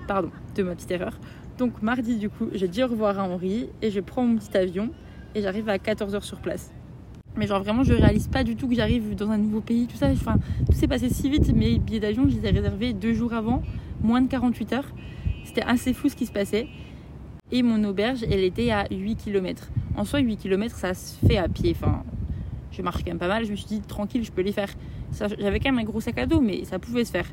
Pardon 0.07 0.29
de 0.55 0.63
ma 0.63 0.75
petite 0.75 0.91
erreur. 0.91 1.17
Donc 1.57 1.81
mardi, 1.81 2.17
du 2.17 2.29
coup, 2.29 2.47
je 2.53 2.65
dis 2.65 2.83
au 2.83 2.87
revoir 2.87 3.19
à 3.19 3.23
Henri 3.23 3.69
et 3.81 3.91
je 3.91 3.99
prends 3.99 4.25
mon 4.25 4.37
petit 4.37 4.55
avion 4.57 4.89
et 5.35 5.41
j'arrive 5.41 5.69
à 5.69 5.77
14h 5.77 6.21
sur 6.23 6.39
place. 6.39 6.71
Mais 7.37 7.47
genre 7.47 7.63
vraiment, 7.63 7.83
je 7.83 7.93
réalise 7.93 8.27
pas 8.27 8.43
du 8.43 8.55
tout 8.55 8.67
que 8.67 8.75
j'arrive 8.75 9.15
dans 9.15 9.29
un 9.29 9.37
nouveau 9.37 9.61
pays, 9.61 9.87
tout 9.87 9.95
ça. 9.95 10.07
Enfin, 10.09 10.35
tout 10.65 10.73
s'est 10.73 10.87
passé 10.87 11.09
si 11.09 11.29
vite. 11.29 11.53
Mes 11.55 11.79
billets 11.79 12.01
d'avion, 12.01 12.27
je 12.27 12.35
les 12.35 12.45
ai 12.45 12.51
réservés 12.51 12.93
deux 12.93 13.13
jours 13.13 13.33
avant, 13.33 13.63
moins 14.01 14.21
de 14.21 14.27
48 14.27 14.73
heures. 14.73 14.91
C'était 15.45 15.63
assez 15.63 15.93
fou 15.93 16.09
ce 16.09 16.15
qui 16.15 16.25
se 16.25 16.31
passait. 16.31 16.67
Et 17.53 17.63
mon 17.63 17.83
auberge, 17.85 18.23
elle 18.23 18.43
était 18.43 18.71
à 18.71 18.87
8 18.91 19.15
km. 19.15 19.69
En 19.95 20.03
soi, 20.03 20.19
8 20.19 20.37
km, 20.37 20.75
ça 20.75 20.93
se 20.93 21.25
fait 21.25 21.37
à 21.37 21.47
pied. 21.47 21.73
Enfin, 21.75 22.03
je 22.71 22.81
marche 22.81 23.03
quand 23.03 23.11
même 23.11 23.19
pas 23.19 23.27
mal. 23.27 23.45
Je 23.45 23.51
me 23.51 23.55
suis 23.55 23.67
dit, 23.67 23.81
tranquille, 23.81 24.23
je 24.23 24.31
peux 24.31 24.41
les 24.41 24.51
faire. 24.51 24.69
J'avais 25.39 25.59
quand 25.59 25.71
même 25.71 25.79
un 25.79 25.83
gros 25.83 26.01
sac 26.01 26.17
à 26.17 26.25
dos, 26.25 26.41
mais 26.41 26.65
ça 26.65 26.79
pouvait 26.79 27.05
se 27.05 27.11
faire. 27.11 27.27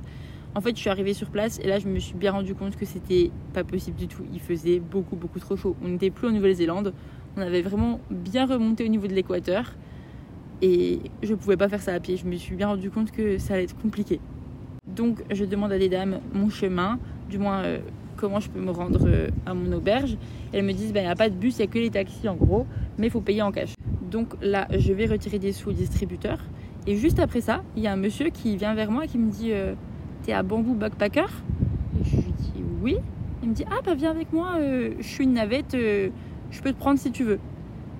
En 0.54 0.60
fait, 0.60 0.74
je 0.74 0.80
suis 0.80 0.90
arrivée 0.90 1.14
sur 1.14 1.30
place 1.30 1.60
et 1.62 1.66
là, 1.66 1.78
je 1.78 1.86
me 1.86 1.98
suis 1.98 2.14
bien 2.14 2.32
rendu 2.32 2.54
compte 2.54 2.76
que 2.76 2.84
c'était 2.84 3.30
pas 3.52 3.64
possible 3.64 3.96
du 3.96 4.08
tout. 4.08 4.24
Il 4.32 4.40
faisait 4.40 4.80
beaucoup, 4.80 5.16
beaucoup 5.16 5.38
trop 5.38 5.56
chaud. 5.56 5.76
On 5.84 5.88
n'était 5.88 6.10
plus 6.10 6.26
en 6.26 6.32
Nouvelle-Zélande. 6.32 6.94
On 7.36 7.40
avait 7.40 7.62
vraiment 7.62 8.00
bien 8.10 8.46
remonté 8.46 8.84
au 8.84 8.88
niveau 8.88 9.06
de 9.06 9.14
l'équateur. 9.14 9.74
Et 10.60 11.00
je 11.22 11.34
pouvais 11.34 11.56
pas 11.56 11.68
faire 11.68 11.82
ça 11.82 11.92
à 11.94 12.00
pied. 12.00 12.16
Je 12.16 12.24
me 12.24 12.34
suis 12.36 12.56
bien 12.56 12.68
rendu 12.68 12.90
compte 12.90 13.12
que 13.12 13.38
ça 13.38 13.54
allait 13.54 13.64
être 13.64 13.78
compliqué. 13.78 14.20
Donc, 14.86 15.22
je 15.30 15.44
demande 15.44 15.70
à 15.70 15.78
des 15.78 15.88
dames 15.88 16.20
mon 16.32 16.48
chemin, 16.48 16.98
du 17.28 17.38
moins 17.38 17.62
euh, 17.62 17.78
comment 18.16 18.40
je 18.40 18.50
peux 18.50 18.60
me 18.60 18.70
rendre 18.70 19.06
euh, 19.06 19.28
à 19.46 19.54
mon 19.54 19.70
auberge. 19.72 20.16
elles 20.52 20.64
me 20.64 20.72
disent, 20.72 20.92
ben, 20.92 21.00
il 21.00 21.06
n'y 21.06 21.12
a 21.12 21.14
pas 21.14 21.28
de 21.28 21.34
bus, 21.34 21.56
il 21.56 21.62
n'y 21.62 21.64
a 21.64 21.66
que 21.68 21.78
les 21.78 21.90
taxis 21.90 22.28
en 22.28 22.34
gros, 22.34 22.66
mais 22.96 23.06
il 23.06 23.10
faut 23.10 23.20
payer 23.20 23.42
en 23.42 23.52
cash. 23.52 23.77
Donc 24.10 24.34
là, 24.40 24.66
je 24.70 24.92
vais 24.92 25.06
retirer 25.06 25.38
des 25.38 25.52
sous 25.52 25.70
au 25.70 25.72
distributeur. 25.72 26.38
Et 26.86 26.96
juste 26.96 27.18
après 27.18 27.40
ça, 27.40 27.62
il 27.76 27.82
y 27.82 27.86
a 27.86 27.92
un 27.92 27.96
monsieur 27.96 28.30
qui 28.30 28.56
vient 28.56 28.74
vers 28.74 28.90
moi 28.90 29.04
et 29.04 29.08
qui 29.08 29.18
me 29.18 29.30
dit 29.30 29.52
euh, 29.52 29.74
T'es 30.22 30.32
à 30.32 30.42
Bamboo 30.42 30.74
Backpacker? 30.74 31.26
Et 32.00 32.04
je 32.04 32.16
lui 32.16 32.32
dis 32.38 32.64
Oui. 32.82 32.96
Il 33.42 33.50
me 33.50 33.54
dit 33.54 33.64
Ah, 33.70 33.80
bah 33.84 33.94
viens 33.94 34.10
avec 34.10 34.32
moi, 34.32 34.52
euh, 34.56 34.92
je 34.98 35.06
suis 35.06 35.24
une 35.24 35.34
navette, 35.34 35.74
euh, 35.74 36.08
je 36.50 36.62
peux 36.62 36.72
te 36.72 36.78
prendre 36.78 36.98
si 36.98 37.10
tu 37.10 37.24
veux. 37.24 37.38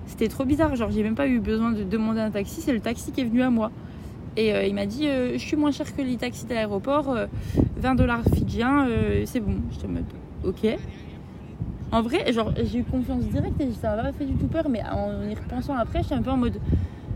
C'était 0.05 0.27
trop 0.27 0.43
bizarre, 0.43 0.75
genre 0.75 0.89
j'ai 0.89 1.03
même 1.03 1.15
pas 1.15 1.27
eu 1.27 1.39
besoin 1.39 1.71
de 1.71 1.83
demander 1.83 2.21
un 2.21 2.31
taxi, 2.31 2.61
c'est 2.61 2.73
le 2.73 2.79
taxi 2.79 3.11
qui 3.11 3.21
est 3.21 3.25
venu 3.25 3.43
à 3.43 3.51
moi. 3.51 3.71
Et 4.37 4.51
il 4.67 4.73
m'a 4.73 4.85
dit 4.85 5.05
Je 5.05 5.37
suis 5.37 5.57
moins 5.57 5.71
cher 5.71 5.93
que 5.93 6.01
les 6.01 6.15
taxis 6.15 6.45
de 6.45 6.53
l'aéroport, 6.53 7.15
20 7.77 7.95
dollars 7.95 8.23
fidjiens, 8.33 8.87
c'est 9.25 9.39
bon. 9.39 9.55
Je 9.71 9.79
te 9.79 9.87
mode 9.87 10.05
Ok. 10.45 10.65
En 11.91 12.01
vrai, 12.03 12.31
genre, 12.31 12.53
j'ai 12.55 12.79
eu 12.79 12.83
confiance 12.83 13.23
directe 13.23 13.59
et 13.59 13.71
ça 13.71 13.95
m'a 13.95 14.03
pas 14.03 14.11
fait 14.11 14.25
du 14.25 14.35
tout 14.35 14.47
peur, 14.47 14.69
mais 14.69 14.81
en 14.83 15.23
y 15.27 15.33
repensant 15.33 15.75
après, 15.75 16.03
j'étais 16.03 16.15
un 16.15 16.21
peu 16.21 16.29
en 16.29 16.37
mode. 16.37 16.57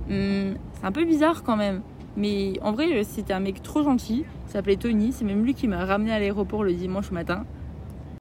Hmm, 0.10 0.56
c'est 0.74 0.86
un 0.86 0.92
peu 0.92 1.06
bizarre 1.06 1.44
quand 1.44 1.56
même. 1.56 1.82
Mais 2.18 2.53
en 2.62 2.72
vrai, 2.72 3.03
c'était 3.03 3.34
un 3.34 3.39
mec 3.39 3.62
trop 3.62 3.84
gentil. 3.84 4.25
Il 4.48 4.51
s'appelait 4.51 4.75
Tony. 4.75 5.12
C'est 5.12 5.25
même 5.25 5.44
lui 5.44 5.53
qui 5.53 5.68
m'a 5.68 5.86
ramené 5.86 6.12
à 6.12 6.20
l'aéroport 6.20 6.63
le 6.63 6.74
dimanche 6.74 7.12
matin. 7.12 7.46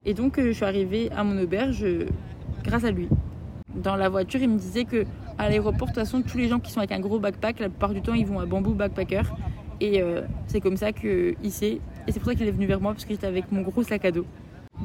Et 0.05 0.13
donc, 0.13 0.37
euh, 0.37 0.47
je 0.47 0.51
suis 0.51 0.65
arrivée 0.65 1.09
à 1.15 1.23
mon 1.23 1.41
auberge 1.41 1.83
euh, 1.83 2.05
grâce 2.63 2.83
à 2.83 2.91
lui. 2.91 3.07
Dans 3.75 3.95
la 3.95 4.09
voiture, 4.09 4.41
il 4.41 4.49
me 4.49 4.57
disait 4.57 4.85
que 4.85 5.05
à 5.37 5.49
l'aéroport, 5.49 5.87
de 5.87 5.93
toute 5.93 5.95
façon, 5.95 6.21
tous 6.21 6.37
les 6.37 6.47
gens 6.47 6.59
qui 6.59 6.71
sont 6.71 6.79
avec 6.79 6.91
un 6.91 6.99
gros 6.99 7.19
backpack, 7.19 7.59
la 7.59 7.69
plupart 7.69 7.93
du 7.93 8.01
temps, 8.01 8.13
ils 8.13 8.25
vont 8.25 8.39
à 8.39 8.45
Bamboo 8.45 8.73
Backpacker. 8.73 9.23
Et 9.81 10.01
euh, 10.01 10.21
c'est 10.47 10.61
comme 10.61 10.77
ça 10.77 10.91
qu'il 10.91 11.35
sait. 11.49 11.79
Et 12.07 12.11
c'est 12.11 12.19
pour 12.19 12.29
ça 12.29 12.35
qu'il 12.35 12.47
est 12.47 12.51
venu 12.51 12.67
vers 12.67 12.79
moi, 12.79 12.93
parce 12.93 13.05
que 13.05 13.11
j'étais 13.11 13.27
avec 13.27 13.51
mon 13.51 13.61
gros 13.61 13.81
sac 13.81 14.05
à 14.05 14.11
dos. 14.11 14.25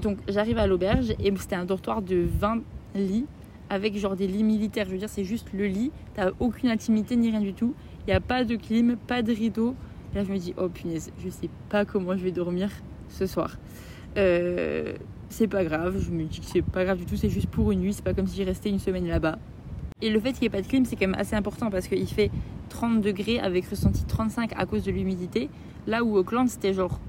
Donc 0.00 0.18
j'arrive 0.28 0.58
à 0.58 0.66
l'auberge 0.66 1.14
et 1.18 1.32
c'était 1.36 1.56
un 1.56 1.64
dortoir 1.64 2.02
de 2.02 2.26
20 2.38 2.62
lits 2.94 3.26
avec 3.70 3.96
genre 3.96 4.16
des 4.16 4.26
lits 4.26 4.44
militaires. 4.44 4.86
Je 4.86 4.92
veux 4.92 4.98
dire, 4.98 5.08
c'est 5.08 5.24
juste 5.24 5.48
le 5.52 5.66
lit, 5.66 5.90
t'as 6.14 6.30
aucune 6.40 6.70
intimité 6.70 7.16
ni 7.16 7.30
rien 7.30 7.40
du 7.40 7.54
tout. 7.54 7.74
Il 8.06 8.10
n'y 8.10 8.14
a 8.14 8.20
pas 8.20 8.44
de 8.44 8.56
clim, 8.56 8.96
pas 9.06 9.22
de 9.22 9.32
rideau. 9.32 9.74
Là, 10.14 10.24
je 10.24 10.32
me 10.32 10.38
dis, 10.38 10.54
oh 10.56 10.68
punaise, 10.68 11.12
je 11.22 11.28
sais 11.28 11.50
pas 11.68 11.84
comment 11.84 12.16
je 12.16 12.24
vais 12.24 12.32
dormir 12.32 12.70
ce 13.08 13.26
soir. 13.26 13.58
Euh, 14.16 14.94
c'est 15.28 15.48
pas 15.48 15.64
grave, 15.64 15.98
je 16.00 16.10
me 16.10 16.24
dis 16.24 16.40
que 16.40 16.46
c'est 16.46 16.62
pas 16.62 16.84
grave 16.84 16.98
du 16.98 17.04
tout, 17.04 17.16
c'est 17.16 17.28
juste 17.28 17.48
pour 17.48 17.70
une 17.70 17.80
nuit, 17.80 17.92
c'est 17.92 18.04
pas 18.04 18.14
comme 18.14 18.26
si 18.26 18.36
j'y 18.36 18.44
restais 18.44 18.70
une 18.70 18.78
semaine 18.78 19.06
là-bas. 19.06 19.38
Et 20.00 20.10
le 20.10 20.20
fait 20.20 20.32
qu'il 20.32 20.42
n'y 20.42 20.46
ait 20.46 20.50
pas 20.50 20.62
de 20.62 20.66
clim, 20.66 20.84
c'est 20.84 20.96
quand 20.96 21.08
même 21.08 21.20
assez 21.20 21.36
important 21.36 21.70
parce 21.70 21.88
qu'il 21.88 22.06
fait 22.06 22.30
30 22.70 23.02
degrés 23.02 23.38
avec 23.40 23.66
ressenti 23.66 24.04
35 24.04 24.52
à 24.56 24.64
cause 24.64 24.84
de 24.84 24.92
l'humidité. 24.92 25.50
Là 25.86 26.04
où 26.04 26.16
Auckland, 26.16 26.48
c'était 26.48 26.72
genre 26.72 27.00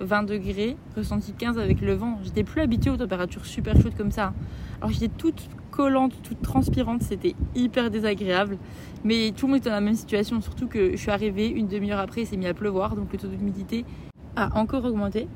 20 0.00 0.24
degrés, 0.24 0.76
ressenti 0.96 1.32
15 1.32 1.58
avec 1.58 1.80
le 1.80 1.94
vent. 1.94 2.18
J'étais 2.22 2.44
plus 2.44 2.60
habituée 2.60 2.90
aux 2.90 2.96
températures 2.96 3.44
super 3.44 3.80
chaudes 3.80 3.96
comme 3.96 4.10
ça. 4.10 4.32
Alors 4.80 4.90
j'étais 4.90 5.08
toute 5.08 5.48
collante, 5.70 6.12
toute 6.22 6.40
transpirante, 6.42 7.02
c'était 7.02 7.34
hyper 7.54 7.90
désagréable. 7.90 8.58
Mais 9.04 9.32
tout 9.36 9.46
le 9.46 9.52
monde 9.52 9.60
était 9.60 9.68
dans 9.68 9.76
la 9.76 9.80
même 9.80 9.94
situation, 9.94 10.40
surtout 10.40 10.66
que 10.66 10.92
je 10.92 10.96
suis 10.96 11.10
arrivée 11.10 11.48
une 11.48 11.68
demi-heure 11.68 12.00
après, 12.00 12.22
il 12.22 12.26
s'est 12.26 12.36
mis 12.36 12.46
à 12.46 12.54
pleuvoir, 12.54 12.96
donc 12.96 13.12
le 13.12 13.18
taux 13.18 13.28
d'humidité 13.28 13.84
a 14.36 14.56
encore 14.58 14.84
augmenté. 14.84 15.28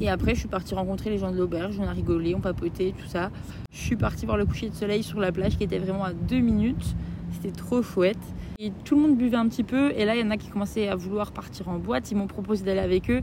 Et 0.00 0.08
après, 0.08 0.34
je 0.34 0.40
suis 0.40 0.48
partie 0.48 0.74
rencontrer 0.74 1.10
les 1.10 1.18
gens 1.18 1.32
de 1.32 1.36
l'auberge, 1.36 1.76
on 1.80 1.86
a 1.86 1.92
rigolé, 1.92 2.34
on 2.34 2.40
papotait, 2.40 2.94
tout 2.96 3.06
ça. 3.06 3.30
Je 3.72 3.78
suis 3.78 3.96
partie 3.96 4.26
voir 4.26 4.36
le 4.36 4.46
coucher 4.46 4.68
de 4.68 4.74
soleil 4.74 5.02
sur 5.02 5.18
la 5.18 5.32
plage 5.32 5.56
qui 5.56 5.64
était 5.64 5.78
vraiment 5.78 6.04
à 6.04 6.12
deux 6.12 6.38
minutes. 6.38 6.94
C'était 7.32 7.50
trop 7.50 7.82
chouette. 7.82 8.18
Et 8.58 8.72
tout 8.84 8.96
le 8.96 9.02
monde 9.02 9.16
buvait 9.16 9.36
un 9.36 9.48
petit 9.48 9.64
peu. 9.64 9.92
Et 9.92 10.04
là, 10.04 10.14
il 10.14 10.20
y 10.20 10.24
en 10.24 10.30
a 10.30 10.36
qui 10.36 10.48
commençaient 10.48 10.88
à 10.88 10.96
vouloir 10.96 11.32
partir 11.32 11.68
en 11.68 11.78
boîte. 11.78 12.10
Ils 12.10 12.16
m'ont 12.16 12.26
proposé 12.26 12.64
d'aller 12.64 12.80
avec 12.80 13.10
eux. 13.10 13.22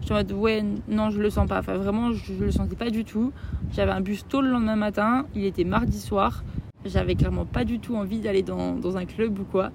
Je 0.00 0.06
suis 0.06 0.14
en 0.14 0.18
mode, 0.18 0.32
ouais, 0.32 0.64
non, 0.88 1.10
je 1.10 1.20
le 1.20 1.30
sens 1.30 1.48
pas. 1.48 1.58
Enfin, 1.58 1.76
vraiment, 1.76 2.12
je, 2.12 2.32
le 2.32 2.50
sentais 2.50 2.76
pas 2.76 2.90
du 2.90 3.04
tout. 3.04 3.32
J'avais 3.72 3.92
un 3.92 4.00
bus 4.00 4.26
tôt 4.28 4.40
le 4.40 4.50
lendemain 4.50 4.76
matin. 4.76 5.26
Il 5.34 5.44
était 5.44 5.64
mardi 5.64 5.98
soir. 5.98 6.44
J'avais 6.84 7.14
clairement 7.16 7.44
pas 7.44 7.64
du 7.64 7.80
tout 7.80 7.96
envie 7.96 8.20
d'aller 8.20 8.42
dans, 8.42 8.74
dans 8.74 8.96
un 8.96 9.04
club 9.04 9.38
ou 9.38 9.44
quoi. 9.44 9.70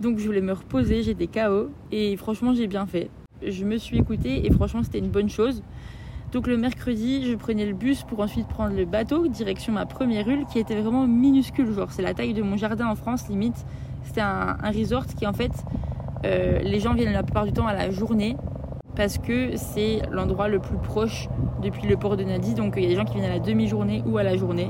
Donc, 0.00 0.18
je 0.18 0.26
voulais 0.26 0.40
me 0.40 0.52
reposer. 0.52 1.02
J'étais 1.02 1.28
KO. 1.28 1.70
Et 1.92 2.16
franchement, 2.16 2.54
j'ai 2.54 2.66
bien 2.66 2.86
fait 2.86 3.10
je 3.46 3.64
me 3.64 3.76
suis 3.76 3.98
écoutée 3.98 4.46
et 4.46 4.50
franchement 4.50 4.82
c'était 4.82 4.98
une 4.98 5.10
bonne 5.10 5.28
chose. 5.28 5.62
Donc 6.32 6.46
le 6.46 6.56
mercredi, 6.56 7.30
je 7.30 7.34
prenais 7.36 7.66
le 7.66 7.74
bus 7.74 8.04
pour 8.04 8.20
ensuite 8.20 8.48
prendre 8.48 8.74
le 8.74 8.84
bateau 8.84 9.28
direction 9.28 9.72
ma 9.72 9.84
première 9.84 10.26
île 10.28 10.46
qui 10.50 10.58
était 10.58 10.80
vraiment 10.80 11.06
minuscule, 11.06 11.72
genre 11.72 11.90
c'est 11.90 12.02
la 12.02 12.14
taille 12.14 12.32
de 12.32 12.42
mon 12.42 12.56
jardin 12.56 12.88
en 12.88 12.94
France 12.94 13.28
limite. 13.28 13.66
C'était 14.04 14.22
un, 14.22 14.56
resort 14.74 15.06
qui 15.06 15.26
en 15.26 15.32
fait, 15.32 15.52
euh, 16.24 16.58
les 16.60 16.80
gens 16.80 16.94
viennent 16.94 17.12
la 17.12 17.22
plupart 17.22 17.44
du 17.44 17.52
temps 17.52 17.66
à 17.66 17.74
la 17.74 17.90
journée 17.90 18.36
parce 18.96 19.18
que 19.18 19.56
c'est 19.56 20.02
l'endroit 20.10 20.48
le 20.48 20.58
plus 20.58 20.76
proche 20.76 21.28
depuis 21.62 21.86
le 21.86 21.96
port 21.96 22.16
de 22.16 22.24
Nadi. 22.24 22.54
Donc 22.54 22.74
il 22.76 22.82
y 22.82 22.86
a 22.86 22.88
des 22.88 22.96
gens 22.96 23.04
qui 23.04 23.14
viennent 23.14 23.30
à 23.30 23.34
la 23.34 23.40
demi-journée 23.40 24.02
ou 24.06 24.18
à 24.18 24.22
la 24.22 24.36
journée. 24.36 24.68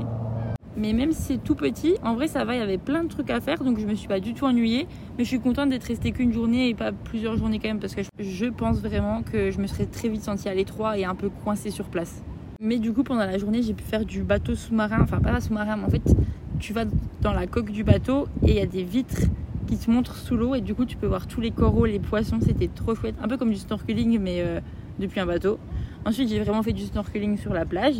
Mais 0.75 0.93
même 0.93 1.11
si 1.11 1.21
c'est 1.21 1.43
tout 1.43 1.53
petit, 1.53 1.95
en 2.03 2.15
vrai 2.15 2.27
ça 2.27 2.45
va, 2.45 2.55
il 2.55 2.59
y 2.59 2.63
avait 2.63 2.79
plein 2.79 3.03
de 3.03 3.07
trucs 3.09 3.29
à 3.29 3.39
faire, 3.39 3.63
donc 3.63 3.79
je 3.79 3.85
me 3.85 3.93
suis 3.93 4.07
pas 4.07 4.19
du 4.19 4.33
tout 4.33 4.45
ennuyée. 4.45 4.87
Mais 5.17 5.23
je 5.23 5.29
suis 5.29 5.39
contente 5.39 5.69
d'être 5.69 5.83
restée 5.83 6.11
qu'une 6.11 6.33
journée 6.33 6.69
et 6.69 6.73
pas 6.73 6.91
plusieurs 6.91 7.37
journées 7.37 7.59
quand 7.59 7.67
même, 7.67 7.79
parce 7.79 7.93
que 7.93 8.01
je 8.19 8.45
pense 8.45 8.79
vraiment 8.79 9.21
que 9.21 9.51
je 9.51 9.59
me 9.59 9.67
serais 9.67 9.85
très 9.85 10.09
vite 10.09 10.23
sentie 10.23 10.49
à 10.49 10.53
l'étroit 10.55 10.97
et 10.97 11.05
un 11.05 11.13
peu 11.13 11.29
coincée 11.29 11.69
sur 11.69 11.85
place. 11.85 12.23
Mais 12.59 12.79
du 12.79 12.91
coup, 12.91 13.03
pendant 13.03 13.25
la 13.25 13.37
journée, 13.37 13.61
j'ai 13.61 13.73
pu 13.73 13.83
faire 13.83 14.05
du 14.05 14.23
bateau 14.23 14.55
sous-marin, 14.55 14.99
enfin 15.01 15.19
pas 15.19 15.39
sous-marin, 15.41 15.75
mais 15.75 15.83
en 15.83 15.89
fait, 15.89 16.15
tu 16.59 16.73
vas 16.73 16.85
dans 17.21 17.33
la 17.33 17.45
coque 17.45 17.71
du 17.71 17.83
bateau 17.83 18.25
et 18.41 18.51
il 18.51 18.55
y 18.55 18.61
a 18.61 18.65
des 18.65 18.83
vitres 18.83 19.23
qui 19.65 19.77
te 19.77 19.89
montrent 19.89 20.15
sous 20.15 20.35
l'eau 20.35 20.55
et 20.55 20.61
du 20.61 20.75
coup, 20.75 20.85
tu 20.85 20.97
peux 20.97 21.07
voir 21.07 21.27
tous 21.27 21.41
les 21.41 21.51
coraux, 21.51 21.85
les 21.85 21.99
poissons, 21.99 22.39
c'était 22.41 22.67
trop 22.67 22.95
chouette, 22.95 23.15
un 23.21 23.27
peu 23.27 23.37
comme 23.37 23.51
du 23.51 23.57
snorkeling, 23.57 24.19
mais 24.19 24.41
euh, 24.41 24.59
depuis 24.99 25.19
un 25.19 25.25
bateau. 25.25 25.59
Ensuite, 26.05 26.29
j'ai 26.29 26.39
vraiment 26.39 26.63
fait 26.63 26.73
du 26.73 26.83
snorkeling 26.83 27.37
sur 27.37 27.53
la 27.53 27.65
plage. 27.65 27.95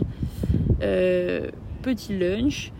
Euh, 0.82 1.50
petit 1.82 2.18
lunch. 2.18 2.72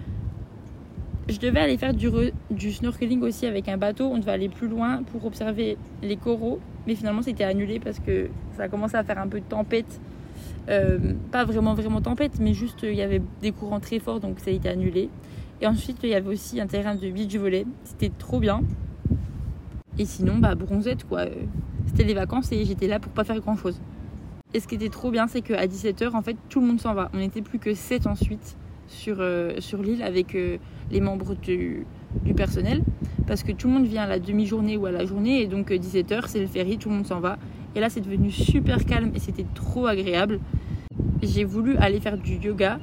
Je 1.30 1.40
devais 1.40 1.62
aller 1.62 1.78
faire 1.78 1.94
du, 1.94 2.10
du 2.52 2.72
snorkeling 2.74 3.22
aussi 3.22 3.46
avec 3.46 3.70
un 3.70 3.78
bateau. 3.78 4.06
On 4.06 4.18
devait 4.18 4.32
aller 4.32 4.50
plus 4.50 4.68
loin 4.68 5.04
pour 5.04 5.26
observer 5.26 5.78
les 6.02 6.18
coraux. 6.18 6.60
Mais 6.86 6.96
finalement, 6.96 7.22
c'était 7.22 7.46
annulé 7.46 7.80
parce 7.80 8.00
que 8.00 8.28
ça 8.58 8.64
a 8.64 8.68
commencé 8.68 8.96
à 8.98 9.04
faire 9.04 9.20
un 9.20 9.28
peu 9.28 9.40
de 9.40 9.46
tempête. 9.46 10.02
Euh, 10.70 11.14
pas 11.32 11.46
vraiment, 11.46 11.74
vraiment 11.74 12.02
tempête, 12.02 12.40
mais 12.40 12.54
juste 12.54 12.84
il 12.84 12.96
y 12.96 13.02
avait 13.02 13.22
des 13.42 13.52
courants 13.52 13.80
très 13.80 14.00
forts, 14.00 14.20
donc 14.20 14.40
ça 14.40 14.50
a 14.50 14.54
été 14.54 14.70
annulé. 14.70 15.10
Et 15.64 15.66
ensuite, 15.66 16.00
il 16.04 16.10
y 16.10 16.14
avait 16.14 16.28
aussi 16.28 16.60
un 16.60 16.68
terrain 16.68 16.94
de 16.94 17.10
beach 17.10 17.34
volley. 17.38 17.66
C'était 17.86 18.10
trop 18.10 18.42
bien. 18.42 18.64
Et 19.98 20.04
sinon, 20.04 20.38
bah, 20.38 20.56
bronzette, 20.56 21.06
quoi. 21.06 21.24
C'était 21.86 22.04
les 22.04 22.14
vacances 22.14 22.52
et 22.52 22.66
j'étais 22.66 22.88
là 22.88 23.00
pour 23.00 23.14
pas 23.14 23.24
faire 23.24 23.40
grand 23.40 23.56
chose. 23.56 23.80
Et 24.54 24.60
ce 24.60 24.68
qui 24.68 24.76
était 24.76 24.90
trop 24.90 25.10
bien, 25.10 25.28
c'est 25.28 25.40
qu'à 25.40 25.66
17h, 25.66 26.18
en 26.18 26.22
fait, 26.22 26.36
tout 26.50 26.60
le 26.60 26.68
monde 26.68 26.82
s'en 26.82 26.94
va. 26.94 27.10
On 27.14 27.18
n'était 27.18 27.42
plus 27.42 27.60
que 27.60 27.74
7 27.74 28.08
ensuite 28.08 28.58
sur, 28.90 29.22
euh, 29.22 29.54
sur 29.60 29.82
l'île 29.82 30.04
avec 30.04 30.36
euh, 30.36 30.58
les 30.92 31.00
membres 31.00 31.34
du, 31.34 31.86
du, 32.26 32.34
personnel 32.34 32.84
parce 33.26 33.44
que 33.44 33.54
tout 33.54 33.68
le 33.70 33.74
monde 33.74 33.86
vient 33.86 34.04
à 34.04 34.08
la 34.08 34.20
demi-journée 34.20 34.76
ou 34.76 34.86
à 34.86 34.92
la 34.92 35.06
journée 35.06 35.42
et 35.42 35.48
donc 35.48 35.72
17h 35.72 36.14
euh, 36.14 36.22
c'est 36.28 36.42
le 36.42 36.48
ferry, 36.48 36.78
tout 36.78 36.90
le 36.90 36.96
monde 36.96 37.08
s'en 37.08 37.22
va. 37.22 37.38
Et 37.74 37.80
là 37.80 37.90
c'est 37.90 38.02
devenu 38.02 38.30
super 38.30 38.84
calme 38.84 39.12
et 39.16 39.20
c'était 39.20 39.46
trop 39.56 39.88
agréable. 39.88 40.42
J'ai 41.22 41.46
voulu 41.46 41.78
aller 41.78 42.02
faire 42.02 42.18
du 42.18 42.36
yoga 42.36 42.80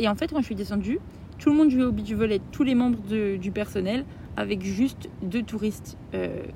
et 0.00 0.08
en 0.08 0.16
fait 0.16 0.32
quand 0.32 0.40
je 0.40 0.46
suis 0.46 0.56
descendue, 0.56 0.98
tout 1.44 1.50
le 1.50 1.56
monde 1.56 1.68
jouait 1.68 1.84
au 1.84 1.92
beach 1.92 2.10
volley, 2.10 2.40
tous 2.52 2.64
les 2.64 2.74
membres 2.74 2.98
du 3.06 3.50
personnel 3.50 4.06
avec 4.34 4.62
juste 4.64 5.10
deux 5.20 5.42
touristes 5.42 5.98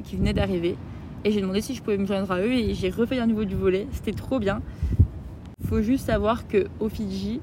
qui 0.03 0.17
venaient 0.17 0.33
d'arriver. 0.33 0.77
Et 1.27 1.31
j'ai 1.31 1.43
demandé 1.43 1.61
si 1.61 1.75
je 1.75 1.83
pouvais 1.83 1.99
me 1.99 2.07
joindre 2.07 2.33
à 2.33 2.41
eux 2.41 2.53
et 2.53 2.73
j'ai 2.73 2.89
refait 2.89 3.19
un 3.19 3.27
nouveau 3.27 3.45
du 3.45 3.55
volet. 3.55 3.87
C'était 3.91 4.13
trop 4.13 4.39
bien. 4.39 4.63
Faut 5.67 5.83
juste 5.83 6.07
savoir 6.07 6.49
que 6.49 6.69
au 6.81 6.89
Fidji, 6.89 7.43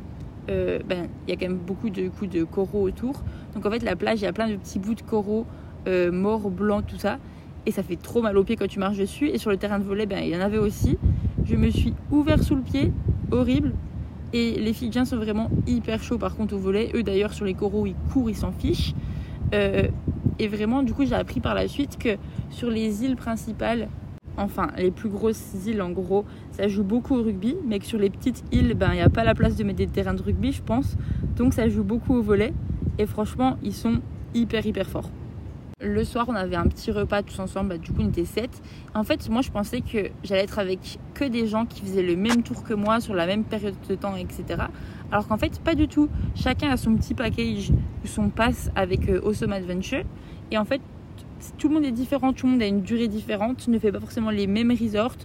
euh, 0.49 0.79
ben, 0.89 1.07
il 1.27 1.29
y 1.29 1.33
a 1.33 1.39
quand 1.39 1.47
même 1.47 1.59
beaucoup 1.59 1.91
de 1.91 2.09
coups 2.09 2.31
de 2.31 2.43
coraux 2.45 2.81
autour. 2.81 3.21
Donc 3.53 3.63
en 3.63 3.69
fait, 3.69 3.83
la 3.83 3.95
plage, 3.95 4.21
il 4.21 4.23
y 4.23 4.27
a 4.27 4.33
plein 4.33 4.49
de 4.49 4.55
petits 4.55 4.79
bouts 4.79 4.95
de 4.95 5.03
coraux 5.03 5.45
euh, 5.87 6.11
morts, 6.11 6.49
blancs, 6.49 6.87
tout 6.87 6.97
ça. 6.97 7.19
Et 7.67 7.71
ça 7.71 7.83
fait 7.83 7.95
trop 7.95 8.23
mal 8.23 8.35
aux 8.39 8.43
pieds 8.43 8.55
quand 8.55 8.67
tu 8.67 8.79
marches 8.79 8.97
dessus. 8.97 9.29
Et 9.29 9.37
sur 9.37 9.51
le 9.51 9.57
terrain 9.57 9.77
de 9.77 9.83
volet, 9.83 10.07
ben, 10.07 10.17
il 10.23 10.29
y 10.29 10.35
en 10.35 10.41
avait 10.41 10.57
aussi. 10.57 10.97
Je 11.43 11.55
me 11.55 11.69
suis 11.69 11.93
ouvert 12.09 12.41
sous 12.41 12.55
le 12.55 12.63
pied, 12.63 12.91
horrible. 13.29 13.73
Et 14.35 14.59
les 14.59 14.73
Fidjiens 14.73 15.05
sont 15.05 15.15
vraiment 15.15 15.49
hyper 15.65 16.03
chauds 16.03 16.17
par 16.17 16.35
contre 16.35 16.55
au 16.55 16.57
volet. 16.57 16.91
Eux 16.93 17.03
d'ailleurs, 17.03 17.31
sur 17.31 17.45
les 17.45 17.53
coraux, 17.53 17.85
ils 17.85 17.95
courent, 18.11 18.29
ils 18.29 18.35
s'en 18.35 18.51
fichent. 18.51 18.93
Euh, 19.53 19.87
et 20.39 20.49
vraiment, 20.49 20.83
du 20.83 20.93
coup, 20.93 21.05
j'ai 21.05 21.15
appris 21.15 21.39
par 21.39 21.55
la 21.55 21.69
suite 21.69 21.97
que 21.97 22.17
sur 22.49 22.69
les 22.69 23.05
îles 23.05 23.15
principales, 23.15 23.87
enfin 24.35 24.71
les 24.77 24.91
plus 24.91 25.07
grosses 25.07 25.53
îles 25.65 25.81
en 25.81 25.89
gros, 25.89 26.25
ça 26.51 26.67
joue 26.67 26.83
beaucoup 26.83 27.15
au 27.15 27.23
rugby, 27.23 27.55
mais 27.65 27.79
que 27.79 27.85
sur 27.85 27.97
les 27.97 28.09
petites 28.09 28.43
îles, 28.51 28.73
ben 28.73 28.89
il 28.91 28.95
n'y 28.95 29.01
a 29.01 29.07
pas 29.07 29.23
la 29.23 29.35
place 29.35 29.55
de 29.55 29.63
mettre 29.63 29.77
des 29.77 29.87
terrains 29.87 30.13
de 30.13 30.21
rugby, 30.21 30.51
je 30.51 30.61
pense. 30.61 30.97
Donc 31.37 31.53
ça 31.53 31.69
joue 31.69 31.85
beaucoup 31.85 32.13
au 32.13 32.21
volet. 32.21 32.51
Et 32.99 33.05
franchement, 33.05 33.55
ils 33.63 33.73
sont 33.73 34.01
hyper 34.33 34.65
hyper 34.65 34.89
forts. 34.89 35.09
Le 35.81 36.05
soir, 36.05 36.27
on 36.29 36.35
avait 36.35 36.55
un 36.55 36.67
petit 36.67 36.89
repas 36.89 37.21
tous 37.21 37.37
ensemble, 37.37 37.71
bah, 37.71 37.77
du 37.77 37.91
coup 37.91 38.01
on 38.01 38.07
était 38.07 38.23
7. 38.23 38.49
En 38.93 39.03
fait, 39.03 39.29
moi 39.29 39.41
je 39.41 39.51
pensais 39.51 39.81
que 39.81 40.09
j'allais 40.23 40.43
être 40.43 40.57
avec 40.57 40.99
que 41.13 41.25
des 41.25 41.47
gens 41.47 41.65
qui 41.65 41.81
faisaient 41.81 42.01
le 42.01 42.15
même 42.15 42.43
tour 42.43 42.63
que 42.63 42.73
moi 42.73 43.01
sur 43.01 43.13
la 43.13 43.25
même 43.25 43.43
période 43.43 43.75
de 43.89 43.95
temps, 43.95 44.15
etc. 44.15 44.67
Alors 45.11 45.27
qu'en 45.27 45.37
fait, 45.37 45.59
pas 45.59 45.75
du 45.75 45.89
tout. 45.89 46.07
Chacun 46.33 46.69
a 46.69 46.77
son 46.77 46.95
petit 46.95 47.13
package, 47.13 47.73
son 48.05 48.29
pass 48.29 48.71
avec 48.73 49.09
euh, 49.09 49.19
Awesome 49.25 49.51
Adventure. 49.51 50.05
Et 50.49 50.57
en 50.57 50.63
fait, 50.63 50.79
tout 51.57 51.67
le 51.67 51.73
monde 51.73 51.83
est 51.83 51.91
différent, 51.91 52.31
tout 52.31 52.45
le 52.45 52.53
monde 52.53 52.61
a 52.61 52.67
une 52.67 52.81
durée 52.81 53.09
différente, 53.09 53.67
ne 53.67 53.77
fait 53.77 53.91
pas 53.91 53.99
forcément 53.99 54.29
les 54.29 54.47
mêmes 54.47 54.71
resorts, 54.71 55.17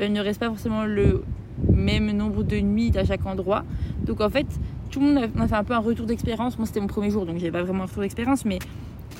euh, 0.00 0.08
ne 0.08 0.20
reste 0.22 0.40
pas 0.40 0.48
forcément 0.48 0.86
le 0.86 1.24
même 1.68 2.10
nombre 2.12 2.42
de 2.42 2.56
nuits 2.56 2.96
à 2.96 3.04
chaque 3.04 3.26
endroit. 3.26 3.64
Donc 4.02 4.22
en 4.22 4.30
fait, 4.30 4.46
tout 4.90 5.00
le 5.00 5.06
monde 5.12 5.30
a, 5.38 5.46
fait 5.46 5.54
un 5.54 5.64
peu 5.64 5.74
un 5.74 5.78
retour 5.78 6.06
d'expérience. 6.06 6.56
Moi, 6.56 6.66
c'était 6.66 6.80
mon 6.80 6.86
premier 6.86 7.10
jour, 7.10 7.26
donc 7.26 7.36
j'avais 7.36 7.52
pas 7.52 7.62
vraiment 7.62 7.82
un 7.82 7.86
retour 7.86 8.00
d'expérience, 8.00 8.46
mais 8.46 8.60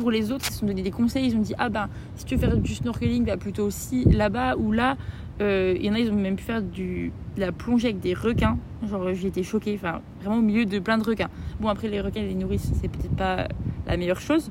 pour 0.00 0.11
les 0.11 0.33
autres, 0.33 0.47
ils 0.49 0.52
se 0.52 0.59
sont 0.61 0.66
donné 0.66 0.83
des 0.83 0.90
conseils. 0.90 1.26
Ils 1.26 1.37
ont 1.37 1.40
dit 1.40 1.54
Ah 1.59 1.69
ben, 1.69 1.88
si 2.16 2.25
tu 2.25 2.35
veux 2.35 2.40
faire 2.40 2.57
du 2.57 2.75
snorkeling, 2.75 3.26
va 3.26 3.37
plutôt 3.37 3.64
aussi 3.64 4.04
là-bas 4.07 4.57
ou 4.57 4.73
là. 4.73 4.97
Euh, 5.40 5.75
il 5.78 5.87
y 5.87 5.90
en 5.90 5.95
a, 5.95 5.99
ils 5.99 6.11
ont 6.11 6.14
même 6.14 6.37
pu 6.37 6.45
faire 6.45 6.62
du, 6.62 7.12
de 7.37 7.40
la 7.40 7.52
plongée 7.52 7.88
avec 7.88 8.00
des 8.00 8.14
requins. 8.14 8.59
Genre, 8.88 9.14
j'ai 9.14 9.28
été 9.28 9.42
choquée, 9.42 9.75
enfin, 9.75 10.00
vraiment 10.21 10.38
au 10.38 10.42
milieu 10.42 10.66
de 10.66 10.78
plein 10.78 10.99
de 10.99 11.04
requins. 11.04 11.30
Bon, 11.61 11.69
après, 11.69 11.88
les 11.88 12.00
requins, 12.00 12.23
les 12.23 12.35
nourrices, 12.35 12.71
c'est 12.80 12.88
peut-être 12.88 13.16
pas 13.16 13.49
la 13.87 13.97
meilleure 13.97 14.21
chose, 14.21 14.50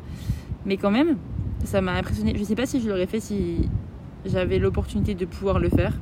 mais 0.65 0.77
quand 0.77 0.91
même, 0.91 1.18
ça 1.63 1.82
m'a 1.82 1.94
impressionné. 1.94 2.34
Je 2.36 2.44
sais 2.44 2.56
pas 2.56 2.65
si 2.65 2.82
je 2.82 2.89
l'aurais 2.89 3.06
fait 3.06 3.20
si 3.20 3.70
j'avais 4.25 4.60
l'opportunité 4.60 5.13
de 5.13 5.25
pouvoir 5.25 5.60
le 5.60 5.70
faire. 5.70 5.94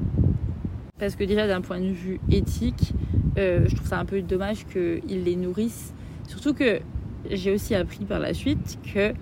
Parce 1.00 1.16
que 1.16 1.24
déjà 1.24 1.48
d'un 1.48 1.62
point 1.62 1.80
de 1.80 1.92
vue 1.92 2.20
éthique, 2.32 2.94
euh, 3.38 3.66
je 3.68 3.76
trouve 3.76 3.88
ça 3.88 4.00
un 4.00 4.06
peu 4.06 4.22
dommage 4.22 4.66
qu'ils 4.66 5.24
les 5.24 5.36
nourrissent. 5.36 5.94
Surtout 6.28 6.54
que 6.54 6.80
j'ai 7.30 7.54
aussi 7.54 7.76
appris 7.76 8.06
par 8.06 8.20
la 8.20 8.34
suite 8.34 8.80
que 8.94 9.14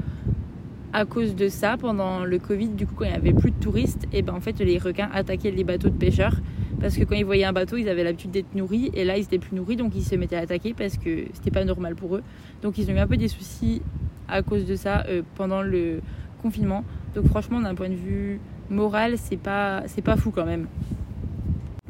à 0.95 1.05
cause 1.05 1.35
de 1.35 1.49
ça, 1.49 1.75
pendant 1.77 2.23
le 2.23 2.39
Covid, 2.39 2.69
du 2.69 2.87
coup 2.87 2.95
quand 2.95 3.05
il 3.05 3.11
n'y 3.11 3.17
avait 3.17 3.33
plus 3.33 3.51
de 3.51 3.59
touristes, 3.59 4.07
et 4.13 4.21
ben 4.21 4.33
en 4.33 4.39
fait 4.39 4.59
les 4.59 4.77
requins 4.77 5.09
attaquaient 5.13 5.51
les 5.51 5.63
bateaux 5.63 5.89
de 5.89 5.97
pêcheurs. 5.97 6.37
Parce 6.79 6.97
que 6.97 7.03
quand 7.03 7.15
ils 7.15 7.25
voyaient 7.25 7.45
un 7.45 7.53
bateau, 7.53 7.77
ils 7.77 7.89
avaient 7.89 8.03
l'habitude 8.03 8.31
d'être 8.31 8.55
nourris, 8.55 8.91
et 8.93 9.03
là 9.03 9.17
ils 9.17 9.23
étaient 9.23 9.39
plus 9.39 9.55
nourris, 9.55 9.75
donc 9.75 9.93
ils 9.95 10.03
se 10.03 10.15
mettaient 10.15 10.37
à 10.37 10.41
attaquer 10.41 10.73
parce 10.73 10.97
que 10.97 11.25
c'était 11.33 11.51
pas 11.51 11.65
normal 11.65 11.95
pour 11.95 12.15
eux. 12.15 12.23
Donc 12.61 12.77
ils 12.77 12.89
ont 12.89 12.93
eu 12.93 12.99
un 12.99 13.07
peu 13.07 13.17
des 13.17 13.27
soucis 13.27 13.81
à 14.27 14.41
cause 14.41 14.65
de 14.65 14.75
ça 14.75 15.03
euh, 15.07 15.21
pendant 15.35 15.61
le, 15.61 15.99
confinement. 16.45 16.83
Donc 17.15 17.25
franchement, 17.25 17.59
d'un 17.59 17.73
point 17.73 17.89
de 17.89 17.95
vue 17.95 18.39
moral, 18.69 19.15
c'est 19.17 19.37
pas, 19.37 19.81
c'est 19.87 20.03
pas 20.03 20.15
fou 20.15 20.29
quand 20.29 20.45
même. 20.45 20.67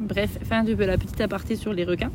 Bref, 0.00 0.38
fin 0.44 0.64
de 0.64 0.72
la 0.72 0.96
petite 0.96 1.20
aparté 1.20 1.56
sur 1.56 1.74
les 1.74 1.84
requins. 1.84 2.10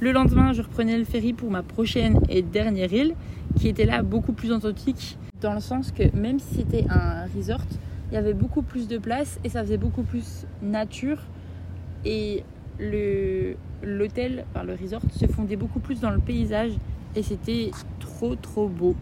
Le 0.00 0.10
lendemain, 0.10 0.52
je 0.52 0.62
reprenais 0.62 0.98
le 0.98 1.04
ferry 1.04 1.32
pour 1.32 1.50
ma 1.50 1.62
prochaine 1.62 2.18
et 2.28 2.42
dernière 2.42 2.92
île, 2.92 3.14
qui 3.56 3.68
était 3.68 3.86
là 3.86 4.02
beaucoup 4.02 4.32
plus 4.32 4.52
authentique, 4.52 5.18
dans 5.40 5.54
le 5.54 5.60
sens 5.60 5.92
que 5.92 6.14
même 6.16 6.38
si 6.38 6.56
c'était 6.56 6.84
un 6.88 7.26
resort, 7.36 7.62
il 8.10 8.14
y 8.14 8.16
avait 8.16 8.34
beaucoup 8.34 8.62
plus 8.62 8.88
de 8.88 8.98
place 8.98 9.38
et 9.44 9.48
ça 9.48 9.62
faisait 9.62 9.78
beaucoup 9.78 10.02
plus 10.02 10.46
nature. 10.62 11.18
Et 12.04 12.44
le, 12.78 13.56
l'hôtel, 13.82 14.44
enfin 14.50 14.64
le 14.64 14.74
resort, 14.74 15.02
se 15.10 15.26
fondait 15.26 15.56
beaucoup 15.56 15.80
plus 15.80 16.00
dans 16.00 16.10
le 16.10 16.20
paysage 16.20 16.72
et 17.16 17.22
c'était 17.22 17.70
trop 17.98 18.36
trop 18.36 18.68
beau. 18.68 18.94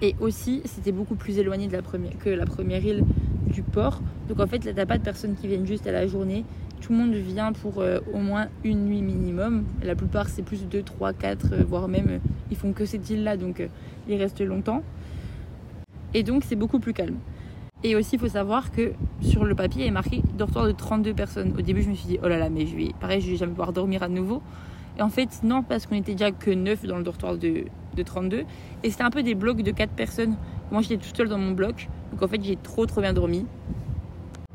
Et 0.00 0.16
aussi, 0.20 0.62
c'était 0.64 0.90
beaucoup 0.90 1.14
plus 1.14 1.38
éloigné 1.38 1.68
de 1.68 1.72
la 1.72 1.82
première, 1.82 2.18
que 2.18 2.30
la 2.30 2.46
première 2.46 2.84
île 2.84 3.04
du 3.46 3.62
port. 3.62 4.00
Donc 4.28 4.40
en 4.40 4.46
fait, 4.46 4.64
là, 4.64 4.72
t'as 4.74 4.86
pas 4.86 4.98
de 4.98 5.04
personnes 5.04 5.36
qui 5.36 5.46
viennent 5.46 5.66
juste 5.66 5.86
à 5.86 5.92
la 5.92 6.06
journée. 6.06 6.44
Tout 6.82 6.92
le 6.92 6.98
monde 6.98 7.14
vient 7.14 7.52
pour 7.52 7.78
euh, 7.78 8.00
au 8.12 8.18
moins 8.18 8.48
une 8.64 8.86
nuit 8.86 9.02
minimum. 9.02 9.64
La 9.84 9.94
plupart, 9.94 10.28
c'est 10.28 10.42
plus 10.42 10.66
2, 10.66 10.82
3, 10.82 11.12
4, 11.12 11.54
voire 11.64 11.86
même, 11.86 12.08
euh, 12.08 12.18
ils 12.50 12.56
font 12.56 12.72
que 12.72 12.84
cette 12.84 13.08
île-là, 13.08 13.36
donc 13.36 13.60
euh, 13.60 13.68
ils 14.08 14.16
restent 14.16 14.40
longtemps. 14.40 14.82
Et 16.12 16.24
donc, 16.24 16.42
c'est 16.44 16.56
beaucoup 16.56 16.80
plus 16.80 16.92
calme. 16.92 17.18
Et 17.84 17.94
aussi, 17.94 18.16
il 18.16 18.18
faut 18.18 18.28
savoir 18.28 18.72
que 18.72 18.94
sur 19.20 19.44
le 19.44 19.54
papier, 19.54 19.84
il 19.84 19.88
est 19.88 19.92
marqué 19.92 20.22
dortoir 20.36 20.66
de 20.66 20.72
32 20.72 21.14
personnes. 21.14 21.54
Au 21.56 21.62
début, 21.62 21.82
je 21.82 21.88
me 21.88 21.94
suis 21.94 22.08
dit, 22.08 22.18
oh 22.20 22.26
là 22.26 22.36
là, 22.36 22.50
mais 22.50 22.66
je 22.66 22.74
vais, 22.74 22.88
pareil, 23.00 23.20
je 23.20 23.30
vais 23.30 23.36
jamais 23.36 23.52
pouvoir 23.52 23.72
dormir 23.72 24.02
à 24.02 24.08
nouveau. 24.08 24.42
Et 24.98 25.02
en 25.02 25.08
fait, 25.08 25.44
non, 25.44 25.62
parce 25.62 25.86
qu'on 25.86 25.94
était 25.94 26.12
déjà 26.12 26.32
que 26.32 26.50
9 26.50 26.84
dans 26.86 26.98
le 26.98 27.04
dortoir 27.04 27.38
de, 27.38 27.64
de 27.94 28.02
32. 28.02 28.42
Et 28.82 28.90
c'était 28.90 29.04
un 29.04 29.10
peu 29.10 29.22
des 29.22 29.36
blocs 29.36 29.62
de 29.62 29.70
4 29.70 29.92
personnes. 29.92 30.34
Moi, 30.72 30.82
j'étais 30.82 30.96
toute 30.96 31.16
seule 31.16 31.28
dans 31.28 31.38
mon 31.38 31.52
bloc. 31.52 31.88
Donc 32.10 32.22
en 32.22 32.26
fait, 32.26 32.42
j'ai 32.42 32.56
trop, 32.56 32.86
trop 32.86 33.00
bien 33.00 33.12
dormi. 33.12 33.46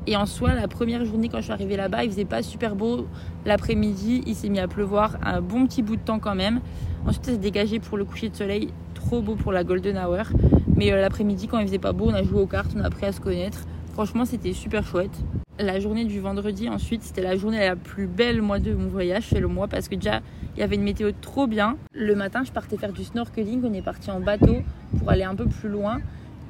Et 0.08 0.16
en 0.16 0.24
soi, 0.24 0.54
la 0.54 0.68
première 0.68 1.04
journée, 1.04 1.28
quand 1.28 1.36
je 1.36 1.42
suis 1.42 1.52
arrivée 1.52 1.76
là-bas, 1.76 2.02
il 2.02 2.10
faisait 2.10 2.24
pas 2.24 2.42
super 2.42 2.74
beau. 2.76 3.06
L'après-midi, 3.44 4.22
il 4.26 4.34
s'est 4.34 4.48
mis 4.48 4.58
à 4.58 4.66
pleuvoir 4.66 5.18
un 5.22 5.42
bon 5.42 5.66
petit 5.66 5.82
bout 5.82 5.96
de 5.96 6.00
temps 6.00 6.18
quand 6.18 6.34
même. 6.34 6.60
Ensuite, 7.04 7.26
ça 7.26 7.32
s'est 7.32 7.36
dégagé 7.36 7.78
pour 7.78 7.98
le 7.98 8.06
coucher 8.06 8.30
de 8.30 8.34
soleil. 8.34 8.72
Trop 8.94 9.20
beau 9.20 9.34
pour 9.34 9.52
la 9.52 9.64
Golden 9.64 9.98
Hour. 9.98 10.28
Mais 10.74 10.94
euh, 10.94 11.02
l'après-midi, 11.02 11.46
quand 11.46 11.58
il 11.58 11.66
faisait 11.66 11.78
pas 11.78 11.92
beau, 11.92 12.06
on 12.08 12.14
a 12.14 12.22
joué 12.22 12.40
aux 12.40 12.46
cartes, 12.46 12.70
on 12.74 12.80
a 12.80 12.86
appris 12.86 13.04
à 13.04 13.12
se 13.12 13.20
connaître. 13.20 13.66
Franchement, 13.92 14.24
c'était 14.24 14.54
super 14.54 14.82
chouette. 14.82 15.12
La 15.58 15.78
journée 15.78 16.06
du 16.06 16.20
vendredi, 16.20 16.70
ensuite, 16.70 17.02
c'était 17.02 17.20
la 17.20 17.36
journée 17.36 17.58
la 17.58 17.76
plus 17.76 18.06
belle, 18.06 18.36
de 18.36 18.72
mon 18.72 18.88
voyage, 18.88 19.26
c'est 19.28 19.40
le 19.40 19.48
mois, 19.48 19.68
parce 19.68 19.88
que 19.88 19.94
déjà, 19.94 20.20
il 20.56 20.60
y 20.60 20.62
avait 20.62 20.76
une 20.76 20.84
météo 20.84 21.10
trop 21.20 21.46
bien. 21.46 21.76
Le 21.92 22.14
matin, 22.14 22.44
je 22.44 22.52
partais 22.52 22.78
faire 22.78 22.92
du 22.94 23.04
snorkeling. 23.04 23.60
On 23.62 23.74
est 23.74 23.82
parti 23.82 24.10
en 24.10 24.20
bateau 24.20 24.56
pour 24.98 25.10
aller 25.10 25.24
un 25.24 25.34
peu 25.34 25.44
plus 25.44 25.68
loin. 25.68 25.98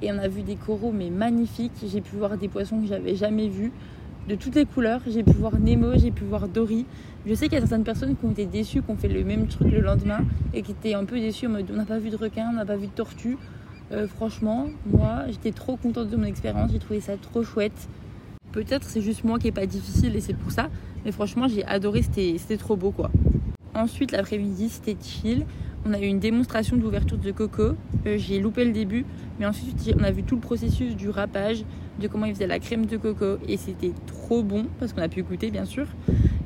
Et 0.02 0.12
on 0.12 0.18
a 0.18 0.28
vu 0.28 0.42
des 0.42 0.56
coraux, 0.56 0.92
mais 0.92 1.10
magnifiques. 1.10 1.72
J'ai 1.84 2.00
pu 2.00 2.16
voir 2.16 2.36
des 2.36 2.48
poissons 2.48 2.80
que 2.80 2.86
j'avais 2.86 3.16
jamais 3.16 3.48
vus, 3.48 3.72
de 4.28 4.34
toutes 4.34 4.54
les 4.54 4.66
couleurs. 4.66 5.00
J'ai 5.06 5.22
pu 5.22 5.32
voir 5.32 5.58
Nemo, 5.58 5.96
j'ai 5.96 6.10
pu 6.10 6.24
voir 6.24 6.48
Dory. 6.48 6.86
Je 7.26 7.34
sais 7.34 7.46
qu'il 7.46 7.54
y 7.54 7.56
a 7.56 7.60
certaines 7.60 7.84
personnes 7.84 8.16
qui 8.16 8.24
ont 8.24 8.30
été 8.30 8.46
déçues, 8.46 8.82
qui 8.82 8.90
ont 8.90 8.96
fait 8.96 9.08
le 9.08 9.24
même 9.24 9.48
truc 9.48 9.70
le 9.70 9.80
lendemain 9.80 10.20
et 10.54 10.62
qui 10.62 10.72
étaient 10.72 10.94
un 10.94 11.04
peu 11.04 11.18
déçues 11.18 11.46
en 11.46 11.50
mode 11.50 11.66
on 11.72 11.76
n'a 11.76 11.84
pas 11.84 11.98
vu 11.98 12.10
de 12.10 12.16
requin, 12.16 12.48
on 12.50 12.54
n'a 12.54 12.64
pas 12.64 12.76
vu 12.76 12.86
de 12.86 12.92
tortue. 12.92 13.36
Euh, 13.90 14.06
franchement, 14.06 14.66
moi, 14.86 15.24
j'étais 15.28 15.52
trop 15.52 15.76
contente 15.76 16.10
de 16.10 16.16
mon 16.16 16.24
expérience. 16.24 16.70
J'ai 16.72 16.78
trouvé 16.78 17.00
ça 17.00 17.16
trop 17.16 17.42
chouette. 17.42 17.88
Peut-être 18.52 18.84
c'est 18.88 19.02
juste 19.02 19.24
moi 19.24 19.38
qui 19.38 19.48
est 19.48 19.52
pas 19.52 19.66
difficile 19.66 20.14
et 20.14 20.20
c'est 20.20 20.34
pour 20.34 20.52
ça. 20.52 20.68
Mais 21.04 21.12
franchement, 21.12 21.48
j'ai 21.48 21.64
adoré. 21.64 22.02
C'était 22.02 22.56
trop 22.56 22.76
beau, 22.76 22.90
quoi. 22.90 23.10
Ensuite, 23.74 24.12
l'après-midi, 24.12 24.68
c'était 24.68 24.96
chill. 25.00 25.46
On 25.88 25.94
a 25.94 26.00
eu 26.00 26.04
une 26.04 26.18
démonstration 26.18 26.76
d'ouverture 26.76 27.16
de 27.16 27.30
coco. 27.30 27.74
Euh, 28.06 28.18
j'ai 28.18 28.40
loupé 28.40 28.66
le 28.66 28.72
début, 28.72 29.06
mais 29.40 29.46
ensuite 29.46 29.90
on 29.98 30.04
a 30.04 30.10
vu 30.10 30.22
tout 30.22 30.34
le 30.34 30.40
processus 30.42 30.94
du 30.94 31.08
râpage, 31.08 31.64
de 31.98 32.08
comment 32.08 32.26
ils 32.26 32.34
faisaient 32.34 32.46
la 32.46 32.58
crème 32.58 32.84
de 32.84 32.98
coco, 32.98 33.38
et 33.48 33.56
c'était 33.56 33.92
trop 34.06 34.42
bon 34.42 34.66
parce 34.78 34.92
qu'on 34.92 35.00
a 35.00 35.08
pu 35.08 35.22
goûter 35.22 35.50
bien 35.50 35.64
sûr. 35.64 35.86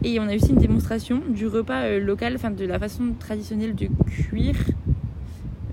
Et 0.05 0.21
on 0.21 0.29
a 0.29 0.37
aussi 0.37 0.51
une 0.51 0.61
démonstration 0.61 1.23
du 1.29 1.49
repas 1.49 1.83
euh, 1.83 1.99
local, 1.99 2.35
enfin 2.37 2.53
de 2.53 2.65
la 2.65 2.79
façon 2.79 3.15
traditionnelle 3.19 3.75
de 3.75 3.89
cuire 4.07 4.57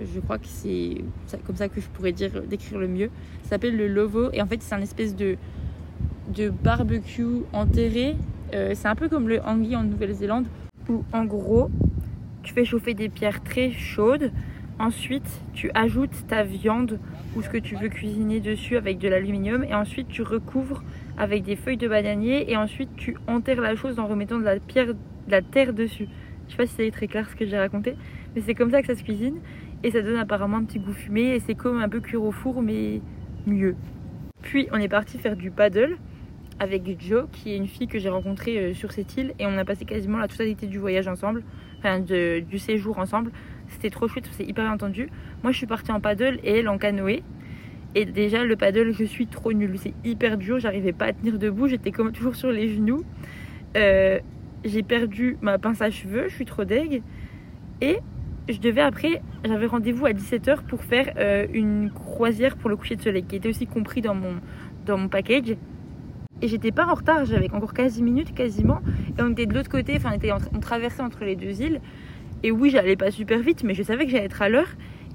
je 0.02 0.22
crois 0.22 0.38
que 0.38 0.48
c'est 0.48 1.04
comme 1.46 1.58
ça 1.58 1.68
que 1.68 1.82
je 1.82 1.88
pourrais 1.88 2.14
dire, 2.14 2.32
décrire 2.50 2.80
le 2.80 2.88
mieux. 2.88 3.10
Ça 3.44 3.50
s'appelle 3.50 3.76
le 3.76 3.88
lovo 3.88 4.30
et 4.32 4.42
en 4.42 4.48
fait 4.48 4.64
c'est 4.64 4.74
un 4.74 4.82
espèce 4.82 5.14
de, 5.14 5.36
de 6.34 6.50
barbecue 6.50 7.44
enterré. 7.54 8.16
Euh, 8.54 8.72
c'est 8.76 8.88
un 8.88 8.96
peu 8.96 9.10
comme 9.10 9.28
le 9.28 9.42
hangi 9.42 9.76
en 9.76 9.84
Nouvelle-Zélande 9.84 10.46
où 10.88 11.04
en 11.12 11.26
gros 11.26 11.70
tu 12.50 12.56
fais 12.56 12.66
chauffer 12.66 12.96
des 12.96 13.10
pierres 13.10 13.44
très 13.44 13.70
chaudes. 13.70 14.32
Ensuite 14.80 15.44
tu 15.54 15.70
ajoutes 15.76 16.26
ta 16.28 16.42
viande 16.42 16.98
ou 17.36 17.44
ce 17.44 17.50
que 17.50 17.60
tu 17.60 17.76
veux 17.76 17.90
cuisiner 17.90 18.40
dessus 18.40 18.76
avec 18.76 18.98
de 18.98 19.08
l'aluminium 19.08 19.64
et 19.64 19.76
ensuite 19.76 20.08
tu 20.08 20.24
recouvres 20.24 20.84
avec 21.16 21.44
des 21.44 21.56
feuilles 21.56 21.78
de 21.78 21.88
bananier 21.88 22.52
et 22.52 22.58
ensuite 22.58 22.90
tu 22.96 23.16
enterres 23.28 23.62
la 23.62 23.76
chose 23.76 24.00
en 24.00 24.08
remettant 24.08 24.40
de 24.40 24.46
la 24.46 24.60
pierre, 24.60 24.96
de 24.96 25.32
la 25.32 25.44
terre 25.44 25.74
dessus. 25.74 26.08
Je 26.48 26.54
sais 26.54 26.58
pas 26.58 26.66
si 26.66 26.74
c'est 26.74 26.90
très 26.90 27.06
clair 27.06 27.30
ce 27.30 27.36
que 27.36 27.46
j'ai 27.46 27.60
raconté, 27.60 27.96
mais 28.34 28.42
c'est 28.42 28.56
comme 28.56 28.72
ça 28.72 28.82
que 28.82 28.88
ça 28.88 28.96
se 28.96 29.04
cuisine. 29.04 29.38
Et 29.84 29.92
ça 29.92 30.02
donne 30.02 30.18
apparemment 30.18 30.58
un 30.58 30.64
petit 30.64 30.80
goût 30.80 30.94
fumé 30.94 31.36
et 31.36 31.40
c'est 31.40 31.54
comme 31.54 31.80
un 31.80 31.88
peu 31.88 32.00
cuire 32.00 32.24
au 32.24 32.32
four 32.32 32.64
mais 32.64 33.00
mieux. 33.46 33.76
Puis 34.42 34.68
on 34.72 34.78
est 34.78 34.90
parti 34.90 35.20
faire 35.20 35.36
du 35.36 35.52
paddle 35.52 35.98
avec 36.60 37.00
Jo 37.00 37.28
qui 37.32 37.54
est 37.54 37.58
une 37.58 37.68
fille 37.68 37.88
que 37.88 38.00
j'ai 38.00 38.10
rencontrée 38.10 38.58
euh, 38.58 38.74
sur 38.74 38.92
cette 38.92 39.16
île 39.18 39.34
et 39.40 39.46
on 39.46 39.58
a 39.58 39.66
passé 39.66 39.86
quasiment 39.86 40.18
la 40.18 40.28
totalité 40.28 40.68
du 40.68 40.80
voyage 40.80 41.08
ensemble, 41.08 41.44
enfin 41.80 42.00
du 42.00 42.60
séjour 42.60 43.00
ensemble. 43.00 43.32
C'était 43.68 43.90
trop 43.90 44.08
chouette, 44.08 44.30
c'est 44.32 44.46
hyper 44.46 44.70
entendu. 44.72 45.10
Moi 45.44 45.52
je 45.52 45.58
suis 45.58 45.68
partie 45.68 45.92
en 45.92 46.00
paddle 46.00 46.40
et 46.44 46.60
elle 46.60 46.70
en 46.70 46.78
canoë. 46.78 47.24
Et 47.96 48.06
déjà 48.06 48.44
le 48.44 48.56
paddle 48.56 48.92
je 48.94 49.04
suis 49.04 49.28
trop 49.28 49.54
nulle, 49.54 49.78
c'est 49.78 49.94
hyper 50.04 50.38
dur, 50.38 50.60
j'arrivais 50.60 50.94
pas 50.94 51.06
à 51.06 51.14
tenir 51.14 51.40
debout, 51.40 51.68
j'étais 51.68 51.92
comme 51.92 52.12
toujours 52.12 52.36
sur 52.36 52.52
les 52.52 52.70
genoux. 52.70 53.04
Euh, 53.78 54.20
j'ai 54.64 54.84
perdu 54.84 55.38
ma 55.42 55.58
pince 55.58 55.82
à 55.82 55.90
cheveux, 55.90 56.28
je 56.28 56.36
suis 56.36 56.46
trop 56.46 56.66
deg. 56.66 57.02
Et 57.82 58.00
je 58.50 58.60
devais 58.60 58.82
après, 58.82 59.22
j'avais 59.46 59.68
rendez-vous 59.68 60.06
à 60.06 60.12
17h 60.12 60.64
pour 60.64 60.84
faire 60.84 61.14
euh, 61.18 61.48
une 61.54 61.92
croisière 61.92 62.58
pour 62.58 62.70
le 62.70 62.76
coucher 62.76 62.96
de 62.96 63.02
soleil 63.02 63.24
qui 63.24 63.36
était 63.36 63.48
aussi 63.48 63.68
compris 63.68 64.02
dans 64.02 64.16
mon, 64.16 64.36
dans 64.86 64.98
mon 64.98 65.08
package. 65.08 65.56
Et 66.42 66.48
j'étais 66.48 66.72
pas 66.72 66.88
en 66.88 66.94
retard, 66.94 67.26
j'avais 67.26 67.52
encore 67.52 67.74
15 67.74 68.02
minutes 68.02 68.34
quasiment. 68.34 68.82
On 69.22 69.32
était 69.32 69.46
de 69.46 69.54
l'autre 69.54 69.70
côté, 69.70 69.96
enfin 69.98 70.14
on, 70.54 70.60
traversait 70.60 71.02
entre 71.02 71.26
les 71.26 71.36
deux 71.36 71.62
îles. 71.62 71.82
Et 72.44 72.52
oui, 72.52 72.70
j'allais 72.70 72.96
pas 72.96 73.12
super 73.12 73.40
vite, 73.40 73.64
mais 73.64 73.74
je 73.74 73.84
savais 73.84 74.06
que 74.06 74.12
j'allais 74.12 74.26
être 74.26 74.42
à 74.42 74.50
l'heure. 74.50 74.70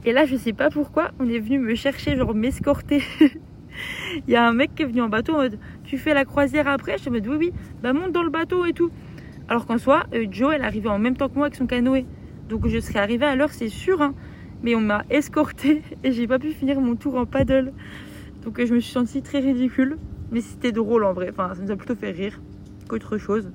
Et 0.05 0.13
là, 0.13 0.27
je 0.27 0.37
sais 0.37 0.53
pas 0.53 0.69
pourquoi, 0.69 1.13
on 1.19 1.29
est 1.29 1.39
venu 1.39 1.59
me 1.59 1.75
chercher, 1.75 2.17
genre 2.17 2.35
m'escorter. 2.35 3.03
Il 4.27 4.33
y 4.33 4.37
a 4.37 4.47
un 4.47 4.53
mec 4.53 4.75
qui 4.75 4.83
est 4.83 4.87
venu 4.87 5.01
en 5.01 5.09
bateau 5.09 5.35
en 5.35 5.39
mode 5.39 5.59
Tu 5.85 5.99
fais 5.99 6.15
la 6.15 6.25
croisière 6.25 6.69
après? 6.69 6.99
Je 6.99 7.11
me 7.11 7.21
dis 7.21 7.29
Oui, 7.29 7.37
oui, 7.39 7.53
bah 7.83 7.93
monte 7.93 8.13
dans 8.13 8.23
le 8.23 8.31
bateau 8.31 8.65
et 8.67 8.73
tout. 8.73 8.91
Alors 9.49 9.67
qu'en 9.67 9.79
soi, 9.79 10.05
euh, 10.15 10.27
Joe, 10.31 10.53
elle 10.55 10.65
arrivait 10.65 10.89
en 10.89 10.99
même 10.99 11.17
temps 11.17 11.29
que 11.29 11.35
moi 11.35 11.47
avec 11.47 11.57
son 11.57 11.67
canoë. 11.67 12.07
Donc 12.49 12.69
je 12.69 12.79
serais 12.79 12.99
arrivée 12.99 13.27
à 13.27 13.35
l'heure, 13.37 13.51
c'est 13.51 13.69
sûr. 13.69 14.03
Hein. 14.03 14.15
Mais 14.63 14.75
on 14.75 14.81
m'a 14.81 15.05
escorté 15.11 15.83
et 16.05 16.13
j'ai 16.13 16.27
pas 16.27 16.39
pu 16.39 16.51
finir 16.53 16.81
mon 16.81 16.97
tour 16.97 17.17
en 17.17 17.27
paddle. 17.27 17.73
Donc 18.45 18.63
je 18.65 18.75
me 18.75 18.81
suis 18.81 18.93
sentie 18.93 19.23
très 19.23 19.41
ridicule. 19.41 19.99
Mais 20.31 20.41
c'était 20.41 20.73
drôle 20.73 21.05
en 21.05 21.13
vrai. 21.13 21.31
Enfin, 21.31 21.55
ça 21.55 21.63
nous 21.63 21.71
a 21.71 21.77
plutôt 21.77 21.95
fait 21.95 22.11
rire 22.11 22.41
qu'autre 22.89 23.19
chose. 23.19 23.51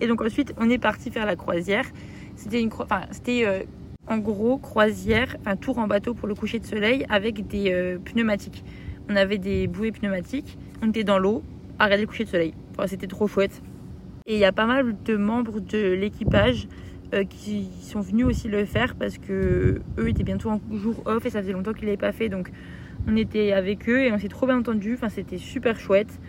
Et 0.00 0.06
donc 0.06 0.22
ensuite, 0.22 0.54
on 0.58 0.68
est 0.70 0.78
parti 0.78 1.10
faire 1.10 1.26
la 1.26 1.36
croisière. 1.36 1.84
C'était 2.36 2.66
c'était 3.10 3.46
euh, 3.46 3.62
en 4.06 4.18
gros 4.18 4.58
croisière, 4.58 5.36
enfin 5.40 5.56
tour 5.56 5.78
en 5.78 5.86
bateau 5.86 6.14
pour 6.14 6.28
le 6.28 6.34
coucher 6.34 6.58
de 6.58 6.66
soleil 6.66 7.04
avec 7.08 7.46
des 7.46 7.72
euh, 7.72 7.98
pneumatiques. 7.98 8.64
On 9.08 9.16
avait 9.16 9.38
des 9.38 9.66
bouées 9.66 9.92
pneumatiques. 9.92 10.58
On 10.82 10.88
était 10.88 11.04
dans 11.04 11.18
l'eau 11.18 11.42
à 11.78 11.84
regarder 11.84 12.04
le 12.04 12.08
coucher 12.08 12.24
de 12.24 12.30
soleil. 12.30 12.54
C'était 12.86 13.06
trop 13.06 13.26
chouette. 13.26 13.62
Et 14.26 14.34
il 14.34 14.40
y 14.40 14.44
a 14.44 14.52
pas 14.52 14.66
mal 14.66 14.96
de 15.04 15.16
membres 15.16 15.60
de 15.60 15.92
l'équipage 15.92 16.66
euh, 17.12 17.24
qui 17.24 17.68
sont 17.82 18.00
venus 18.00 18.24
aussi 18.24 18.48
le 18.48 18.64
faire 18.64 18.94
parce 18.94 19.18
que 19.18 19.80
eux 19.98 20.08
étaient 20.08 20.22
bientôt 20.22 20.50
en 20.50 20.60
jour 20.72 21.02
off 21.06 21.26
et 21.26 21.30
ça 21.30 21.42
faisait 21.42 21.52
longtemps 21.52 21.72
qu'ils 21.72 21.86
l'avaient 21.86 21.96
pas 21.96 22.12
fait 22.12 22.28
donc 22.28 22.52
on 23.08 23.16
était 23.16 23.50
avec 23.50 23.88
eux 23.88 24.02
et 24.02 24.12
on 24.12 24.18
s'est 24.18 24.28
trop 24.28 24.46
bien 24.46 24.58
entendu 24.58 24.94
enfin 24.94 25.08
c'était 25.08 25.38
super 25.38 25.80
chouette 25.80 26.20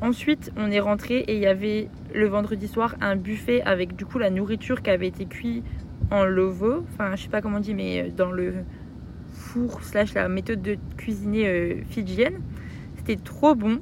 ensuite 0.00 0.52
on 0.56 0.70
est 0.70 0.80
rentré 0.80 1.18
et 1.18 1.34
il 1.34 1.40
y 1.40 1.46
avait 1.46 1.88
le 2.14 2.26
vendredi 2.26 2.68
soir 2.68 2.96
un 3.00 3.16
buffet 3.16 3.62
avec 3.62 3.96
du 3.96 4.04
coup 4.06 4.18
la 4.18 4.30
nourriture 4.30 4.82
qui 4.82 4.90
avait 4.90 5.08
été 5.08 5.26
cuite 5.26 5.64
en 6.10 6.24
lovo 6.24 6.84
enfin 6.92 7.16
je 7.16 7.22
sais 7.22 7.28
pas 7.28 7.40
comment 7.40 7.58
on 7.58 7.60
dit 7.60 7.74
mais 7.74 8.10
dans 8.10 8.30
le 8.30 8.54
four 9.32 9.82
slash 9.82 10.14
la 10.14 10.28
méthode 10.28 10.62
de 10.62 10.76
cuisiner 10.96 11.48
euh, 11.48 11.82
fidjienne 11.88 12.40
c'était 12.96 13.16
trop 13.16 13.54
bon 13.54 13.80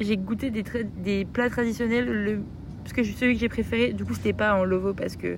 j'ai 0.00 0.16
goûté 0.16 0.50
des, 0.50 0.64
des 1.02 1.24
plats 1.24 1.50
traditionnels 1.50 2.06
le 2.06 2.40
parce 2.88 2.96
que 2.96 3.04
celui 3.04 3.34
que 3.34 3.40
j'ai 3.40 3.50
préféré, 3.50 3.92
du 3.92 4.06
coup, 4.06 4.14
c'était 4.14 4.32
pas 4.32 4.54
en 4.54 4.64
lovo 4.64 4.94
parce 4.94 5.14
que 5.16 5.36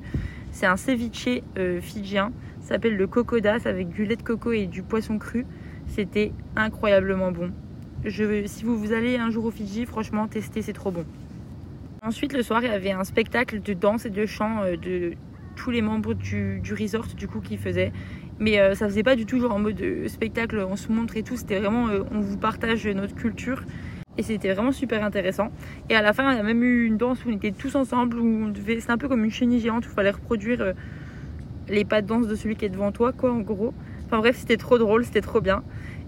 c'est 0.53 0.67
un 0.67 0.77
ceviche 0.77 1.29
euh, 1.59 1.81
fidjien. 1.81 2.33
Ça 2.61 2.75
s'appelle 2.75 2.97
le 2.97 3.09
cocodas 3.09 3.63
avec 3.65 3.89
du 3.89 4.05
lait 4.05 4.15
de 4.15 4.23
coco 4.23 4.53
et 4.53 4.67
du 4.67 4.85
poisson 4.85 5.19
cru. 5.19 5.45
C'était 5.89 6.33
incroyablement 6.55 7.33
bon. 7.33 7.51
Je, 8.05 8.47
si 8.47 8.65
vous, 8.65 8.79
vous 8.79 8.93
allez 8.93 9.17
un 9.17 9.31
jour 9.31 9.45
au 9.45 9.51
Fidji, 9.51 9.87
franchement, 9.87 10.27
testez, 10.27 10.63
c'est 10.63 10.73
trop 10.73 10.91
bon. 10.91 11.05
Ensuite, 12.03 12.33
le 12.33 12.43
soir, 12.43 12.63
il 12.63 12.71
y 12.71 12.75
avait 12.75 12.93
un 12.93 13.05
spectacle 13.05 13.61
de 13.61 13.75
danse 13.75 14.07
et 14.07 14.11
de 14.11 14.25
chant 14.25 14.63
euh, 14.63 14.77
de 14.77 15.13
tous 15.57 15.71
les 15.71 15.83
membres 15.83 16.15
du, 16.15 16.63
resort, 16.79 17.07
du 17.17 17.29
coup, 17.29 17.41
qui 17.41 17.59
faisaient. 17.59 17.93
Mais 18.39 18.59
euh, 18.59 18.75
ça 18.75 18.87
faisait 18.89 19.03
pas 19.03 19.17
du 19.17 19.27
tout 19.27 19.39
genre 19.39 19.53
en 19.53 19.59
mode 19.59 19.83
spectacle, 20.07 20.67
on 20.69 20.77
se 20.77 20.91
montre 20.91 21.17
et 21.17 21.23
tout. 21.23 21.37
C'était 21.37 21.59
vraiment, 21.59 21.89
on 22.11 22.21
vous 22.21 22.39
partage 22.39 22.87
notre 22.87 23.15
culture 23.15 23.63
et 24.21 24.23
c'était 24.23 24.53
vraiment 24.53 24.73
super 24.73 25.05
intéressant. 25.05 25.51
Et 25.89 25.95
à 25.95 26.03
la 26.03 26.13
fin, 26.13 26.33
il 26.33 26.37
y 26.37 26.41
a 26.41 26.43
même 26.43 26.63
eu 26.63 26.85
une 26.85 26.97
danse 26.97 27.25
où 27.25 27.31
on 27.31 27.33
était 27.33 27.53
tous 27.53 27.75
ensemble, 27.75 28.19
où 28.19 28.45
on 28.45 28.49
devait, 28.49 28.81
c'est 28.81 28.91
un 28.91 28.99
peu 28.99 29.09
comme 29.09 29.25
une 29.25 29.31
chenille 29.31 29.61
géante 29.61 29.87
où 29.87 29.91
il 29.91 29.95
fallait 29.95 30.11
reproduire 30.11 30.61
euh, 30.61 30.73
les 31.69 31.85
pas 31.85 32.03
de 32.03 32.07
danse 32.07 32.27
de 32.27 32.35
celui 32.35 32.57
qui 32.57 32.67
est 32.67 32.71
devant 32.71 32.93
toi, 32.93 33.13
quoi, 33.13 33.33
en 33.33 33.41
gros. 33.41 33.73
Enfin 34.07 34.19
bref, 34.19 34.37
c'était 34.37 34.57
trop 34.57 34.77
drôle, 34.77 35.05
c'était 35.05 35.21
trop 35.21 35.41
bien. 35.41 35.63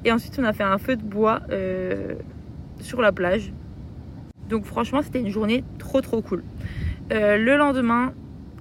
Et 0.05 0.13
ensuite, 0.13 0.39
on 0.39 0.45
a 0.45 0.53
fait 0.53 0.65
un 0.65 0.79
feu 0.79 0.97
de 0.97 1.03
bois 1.03 1.41
euh, 1.51 2.15
sur 2.81 3.01
la 3.01 3.13
plage. 3.13 3.53
Donc 4.49 4.65
franchement, 4.65 5.03
c'était 5.03 5.21
une 5.21 5.31
journée 5.31 5.65
trop 5.79 6.01
trop 6.01 6.23
cool. 6.23 6.43
Euh, 7.13 7.37
le 7.37 7.57
lendemain, 7.57 8.13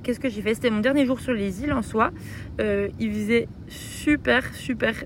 qu'est-ce 0.03 0.19
que 0.19 0.29
j'ai 0.29 0.41
fait? 0.41 0.53
C'était 0.53 0.69
mon 0.69 0.79
dernier 0.79 1.05
jour 1.05 1.19
sur 1.19 1.33
les 1.33 1.63
îles 1.63 1.73
en 1.73 1.81
soi. 1.81 2.11
il 2.59 3.11
faisait 3.11 3.47
super 3.67 4.53
super 4.53 5.03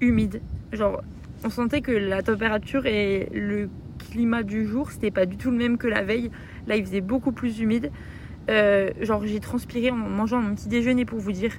humide. 0.00 0.40
Genre, 0.72 1.02
on 1.44 1.50
sentait 1.50 1.80
que 1.80 1.92
la 1.92 2.22
température 2.22 2.86
et 2.86 3.28
le 3.32 3.68
climat 4.10 4.42
du 4.42 4.66
jour, 4.66 4.90
c'était 4.90 5.10
pas 5.10 5.26
du 5.26 5.36
tout 5.36 5.50
le 5.50 5.56
même 5.56 5.78
que 5.78 5.86
la 5.86 6.02
veille. 6.02 6.30
Là, 6.66 6.76
il 6.76 6.84
faisait 6.84 7.00
beaucoup 7.00 7.32
plus 7.32 7.60
humide. 7.60 7.90
Euh, 8.48 8.90
genre, 9.00 9.24
j'ai 9.26 9.40
transpiré 9.40 9.90
en 9.90 9.96
mangeant 9.96 10.40
mon 10.40 10.54
petit 10.54 10.68
déjeuner 10.68 11.04
pour 11.04 11.18
vous 11.18 11.32
dire. 11.32 11.52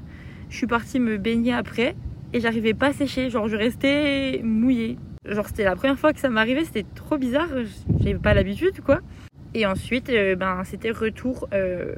Je 0.50 0.58
suis 0.58 0.68
partie 0.68 1.00
me 1.00 1.18
baigner 1.18 1.54
après 1.54 1.96
et 2.34 2.40
j'arrivais 2.40 2.74
pas 2.74 2.88
à 2.88 2.94
sécher. 2.94 3.30
Genre, 3.30 3.48
je 3.48 3.56
restais 3.56 4.42
mouillée. 4.44 4.98
Genre, 5.26 5.48
c'était 5.48 5.64
la 5.64 5.76
première 5.76 6.00
fois 6.00 6.14
que 6.14 6.20
ça 6.20 6.30
m'arrivait. 6.30 6.66
C'était 6.66 6.86
trop 6.96 7.18
bizarre. 7.18 7.50
J'avais 8.00 8.16
pas 8.16 8.34
l'habitude, 8.34 8.82
quoi. 8.82 9.00
Et 9.54 9.66
ensuite, 9.66 10.10
euh, 10.10 10.36
ben, 10.36 10.64
c'était 10.64 10.92
retour 10.92 11.48
euh, 11.54 11.94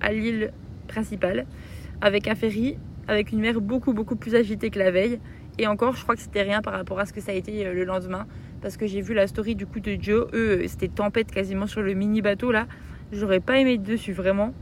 à 0.00 0.12
l'île 0.12 0.52
principale 0.88 1.46
avec 2.00 2.28
un 2.28 2.34
ferry, 2.34 2.76
avec 3.08 3.32
une 3.32 3.40
mer 3.40 3.60
beaucoup, 3.60 3.92
beaucoup 3.92 4.16
plus 4.16 4.34
agitée 4.34 4.70
que 4.70 4.78
la 4.78 4.90
veille. 4.90 5.18
Et 5.58 5.66
encore, 5.66 5.96
je 5.96 6.02
crois 6.02 6.14
que 6.14 6.20
c'était 6.20 6.42
rien 6.42 6.60
par 6.60 6.74
rapport 6.74 7.00
à 7.00 7.06
ce 7.06 7.12
que 7.12 7.20
ça 7.20 7.32
a 7.32 7.34
été 7.34 7.64
le 7.64 7.84
lendemain. 7.84 8.26
Parce 8.60 8.76
que 8.76 8.86
j'ai 8.86 9.00
vu 9.00 9.14
la 9.14 9.26
story 9.26 9.56
du 9.56 9.66
coup 9.66 9.80
de 9.80 9.96
Joe. 10.00 10.28
Eux, 10.32 10.62
c'était 10.66 10.88
tempête 10.88 11.30
quasiment 11.30 11.66
sur 11.66 11.82
le 11.82 11.94
mini 11.94 12.22
bateau 12.22 12.52
là. 12.52 12.66
J'aurais 13.12 13.40
pas 13.40 13.58
aimé 13.58 13.78
dessus, 13.78 14.12
vraiment. 14.12 14.52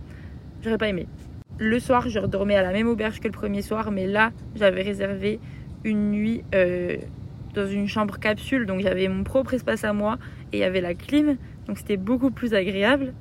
J'aurais 0.63 0.79
pas 0.79 0.89
aimé. 0.89 1.07
Le 1.59 1.79
soir, 1.79 2.07
je 2.09 2.19
redormais 2.19 2.55
à 2.55 2.63
la 2.63 2.71
même 2.71 2.87
auberge 2.87 3.19
que 3.19 3.29
le 3.29 3.33
premier 3.33 3.63
soir, 3.63 3.91
mais 3.91 4.07
là, 4.07 4.31
j'avais 4.57 4.83
réservé 4.83 5.41
une 5.85 6.11
nuit 6.11 6.45
euh, 6.55 6.97
dans 7.55 7.67
une 7.67 7.89
chambre 7.89 8.19
capsule, 8.19 8.67
donc 8.67 8.81
j'avais 8.83 9.09
mon 9.09 9.25
propre 9.25 9.55
espace 9.55 9.83
à 9.85 9.95
moi 9.95 10.19
et 10.53 10.59
il 10.59 10.61
y 10.61 10.65
avait 10.65 10.83
la 10.83 10.93
clim, 10.93 11.39
donc 11.67 11.79
c'était 11.79 11.97
beaucoup 11.97 12.31
plus 12.31 12.53
agréable. 12.53 13.15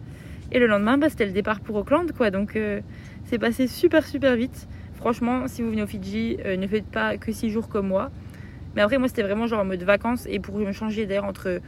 Et 0.51 0.59
le 0.59 0.67
lendemain, 0.67 0.97
bah, 0.97 1.09
c'était 1.09 1.25
le 1.25 1.31
départ 1.31 1.61
pour 1.61 1.77
Auckland, 1.77 2.11
quoi. 2.11 2.29
Donc 2.29 2.57
euh, 2.57 2.81
c'est 3.23 3.39
passé 3.39 3.67
super 3.67 4.05
super 4.05 4.35
vite. 4.35 4.67
Franchement, 4.95 5.47
si 5.47 5.61
vous 5.61 5.69
venez 5.69 5.83
au 5.83 5.87
Fidji, 5.87 6.37
euh, 6.45 6.57
ne 6.57 6.67
faites 6.67 6.87
pas 6.87 7.17
que 7.17 7.31
6 7.31 7.49
jours 7.49 7.69
comme 7.69 7.87
moi. 7.87 8.11
Mais 8.75 8.81
après, 8.81 8.97
moi, 8.97 9.07
c'était 9.07 9.23
vraiment 9.23 9.47
genre 9.47 9.61
en 9.61 9.65
mode 9.65 9.83
vacances 9.83 10.27
et 10.29 10.39
pour 10.39 10.57
me 10.57 10.73
changer 10.73 11.05
d'air 11.05 11.23
entre 11.23 11.61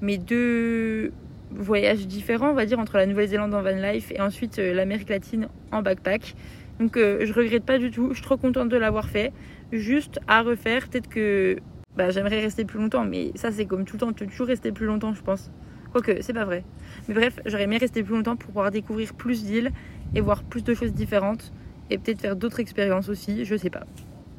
mes 0.00 0.18
deux 0.18 1.12
voyages 1.52 2.08
différents, 2.08 2.50
on 2.50 2.54
va 2.54 2.66
dire, 2.66 2.80
entre 2.80 2.96
la 2.96 3.06
Nouvelle-Zélande 3.06 3.54
en 3.54 3.62
van 3.62 3.70
life 3.70 4.10
et 4.10 4.20
ensuite 4.20 4.58
l'Amérique 4.58 5.08
latine 5.08 5.48
backpack. 5.82 6.34
Donc 6.78 6.96
euh, 6.96 7.24
je 7.24 7.32
regrette 7.32 7.64
pas 7.64 7.78
du 7.78 7.90
tout, 7.90 8.10
je 8.10 8.14
suis 8.14 8.22
trop 8.22 8.36
contente 8.36 8.68
de 8.68 8.76
l'avoir 8.76 9.08
fait. 9.08 9.32
Juste 9.72 10.20
à 10.28 10.42
refaire, 10.42 10.88
peut-être 10.88 11.08
que 11.08 11.56
bah, 11.96 12.10
j'aimerais 12.10 12.40
rester 12.40 12.64
plus 12.64 12.78
longtemps, 12.78 13.04
mais 13.04 13.32
ça 13.34 13.50
c'est 13.50 13.64
comme 13.64 13.84
tout 13.84 13.96
le 13.96 14.00
temps, 14.00 14.12
tu 14.12 14.24
peux 14.24 14.30
toujours 14.30 14.46
rester 14.46 14.72
plus 14.72 14.86
longtemps, 14.86 15.14
je 15.14 15.22
pense. 15.22 15.50
Quoique, 15.92 16.20
c'est 16.20 16.34
pas 16.34 16.44
vrai. 16.44 16.64
Mais 17.08 17.14
bref, 17.14 17.40
j'aurais 17.46 17.64
aimé 17.64 17.78
rester 17.78 18.02
plus 18.02 18.14
longtemps 18.14 18.36
pour 18.36 18.48
pouvoir 18.48 18.70
découvrir 18.70 19.14
plus 19.14 19.44
d'îles 19.44 19.72
et 20.14 20.20
voir 20.20 20.42
plus 20.42 20.62
de 20.62 20.74
choses 20.74 20.92
différentes 20.92 21.52
et 21.90 21.98
peut-être 21.98 22.20
faire 22.20 22.36
d'autres 22.36 22.60
expériences 22.60 23.08
aussi, 23.08 23.44
je 23.44 23.56
sais 23.56 23.70
pas. 23.70 23.84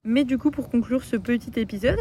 Mais 0.06 0.24
du 0.24 0.38
coup, 0.38 0.52
pour 0.52 0.70
conclure 0.70 1.04
ce 1.04 1.18
petit 1.18 1.60
épisode, 1.60 2.00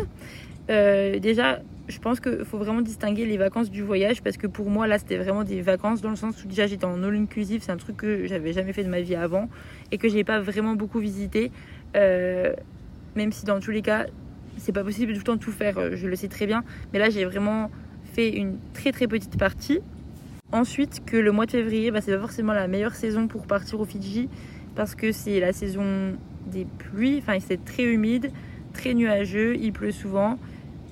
euh, 0.71 1.19
déjà, 1.19 1.61
je 1.89 1.99
pense 1.99 2.21
qu'il 2.21 2.45
faut 2.45 2.59
vraiment 2.59 2.81
distinguer 2.81 3.27
les 3.27 3.37
vacances 3.37 3.71
du 3.71 3.83
voyage 3.83 4.23
parce 4.23 4.37
que 4.37 4.47
pour 4.47 4.71
moi, 4.71 4.87
là, 4.87 4.99
c'était 4.99 5.17
vraiment 5.17 5.45
des 5.45 5.61
vacances 5.61 6.01
dans 6.01 6.11
le 6.11 6.17
sens 6.17 6.43
où 6.45 6.49
déjà 6.49 6.67
j'étais 6.67 6.85
en 6.85 7.03
all 7.03 7.15
inclusive, 7.15 7.63
c'est 7.63 7.73
un 7.73 7.77
truc 7.77 7.97
que 7.97 8.27
j'avais 8.27 8.53
jamais 8.53 8.73
fait 8.73 8.85
de 8.85 8.89
ma 8.89 9.01
vie 9.01 9.15
avant 9.15 9.49
et 9.93 9.99
que 9.99 10.09
j'ai 10.09 10.25
pas 10.25 10.41
vraiment 10.41 10.75
beaucoup 10.75 10.99
visité. 10.99 11.53
Euh, 11.97 12.53
même 13.15 13.33
si 13.33 13.45
dans 13.45 13.61
tous 13.61 13.71
les 13.71 13.83
cas, 13.83 14.07
c'est 14.59 14.73
pas 14.73 14.83
possible 14.83 15.13
tout 15.13 15.19
le 15.19 15.25
temps 15.25 15.37
tout 15.37 15.53
faire, 15.53 15.79
euh, 15.79 15.91
je 15.95 16.09
le 16.09 16.17
sais 16.17 16.29
très 16.29 16.47
bien. 16.47 16.65
Mais 16.93 16.99
là, 16.99 17.09
j'ai 17.09 17.25
vraiment 17.25 17.71
fait 18.15 18.31
une 18.31 18.59
très 18.73 18.93
très 18.93 19.07
petite 19.07 19.39
partie. 19.39 19.81
Ensuite, 20.53 21.05
que 21.05 21.17
le 21.17 21.33
mois 21.33 21.47
de 21.47 21.53
février, 21.53 21.91
bah, 21.91 22.01
c'est 22.01 22.13
pas 22.13 22.21
forcément 22.21 22.53
la 22.53 22.67
meilleure 22.67 22.95
saison 22.95 23.29
pour 23.29 23.47
partir 23.47 23.81
au 23.81 23.85
Fidji 23.85 24.29
parce 24.75 24.95
que 24.95 25.13
c'est 25.13 25.41
la 25.41 25.53
saison 25.53 26.17
des 26.47 26.67
pluies, 26.79 27.19
enfin, 27.19 27.39
c'est 27.41 27.65
très 27.65 27.85
humide, 27.85 28.31
très 28.73 28.95
nuageux, 28.95 29.57
il 29.57 29.73
pleut 29.73 29.91
souvent. 29.91 30.39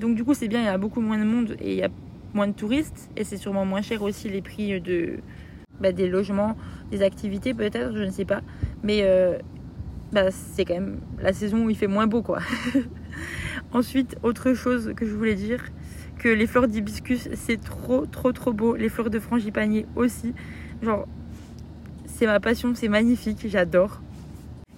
Donc 0.01 0.17
du 0.17 0.25
coup 0.25 0.35
c'est 0.35 0.49
bien, 0.49 0.61
il 0.61 0.67
y 0.67 0.69
a 0.69 0.79
beaucoup 0.79 1.01
moins 1.01 1.19
de 1.19 1.25
monde 1.25 1.57
et 1.61 1.73
il 1.73 1.79
y 1.79 1.83
a 1.83 1.89
moins 2.35 2.49
de 2.49 2.53
touristes 2.53 3.11
et 3.17 3.25
c'est 3.25 3.37
sûrement 3.37 3.65
moins 3.65 3.83
cher 3.83 4.03
aussi 4.03 4.29
les 4.29 4.43
prix 4.43 4.81
de, 4.81 5.19
bah, 5.81 5.93
des 5.93 6.09
logements, 6.09 6.57
des 6.91 7.03
activités 7.03 7.55
peut-être, 7.55 7.95
je 7.95 8.03
ne 8.03 8.11
sais 8.11 8.25
pas. 8.25 8.43
Mais 8.83 9.01
euh, 9.03 9.39
bah, 10.13 10.31
c'est 10.31 10.65
quand 10.65 10.75
même 10.75 11.01
la 11.21 11.33
saison 11.33 11.65
où 11.65 11.71
il 11.71 11.77
fait 11.77 11.87
moins 11.87 12.07
beau 12.07 12.23
quoi. 12.23 12.41
Ensuite, 13.73 14.17
autre 14.23 14.55
chose 14.55 14.93
que 14.97 15.07
je 15.07 15.15
voulais 15.15 15.35
dire, 15.35 15.65
que 16.19 16.29
les 16.29 16.47
fleurs 16.47 16.69
d'hibiscus 16.69 17.29
c'est 17.35 17.61
trop 17.61 18.07
trop 18.07 18.33
trop 18.33 18.53
beau. 18.53 18.77
Les 18.77 18.89
fleurs 18.89 19.11
de 19.11 19.19
frangipanier 19.19 19.87
aussi. 19.97 20.35
Genre, 20.83 21.07
c'est 22.07 22.27
ma 22.27 22.41
passion, 22.41 22.75
c'est 22.75 22.89
magnifique, 22.89 23.47
j'adore. 23.49 24.01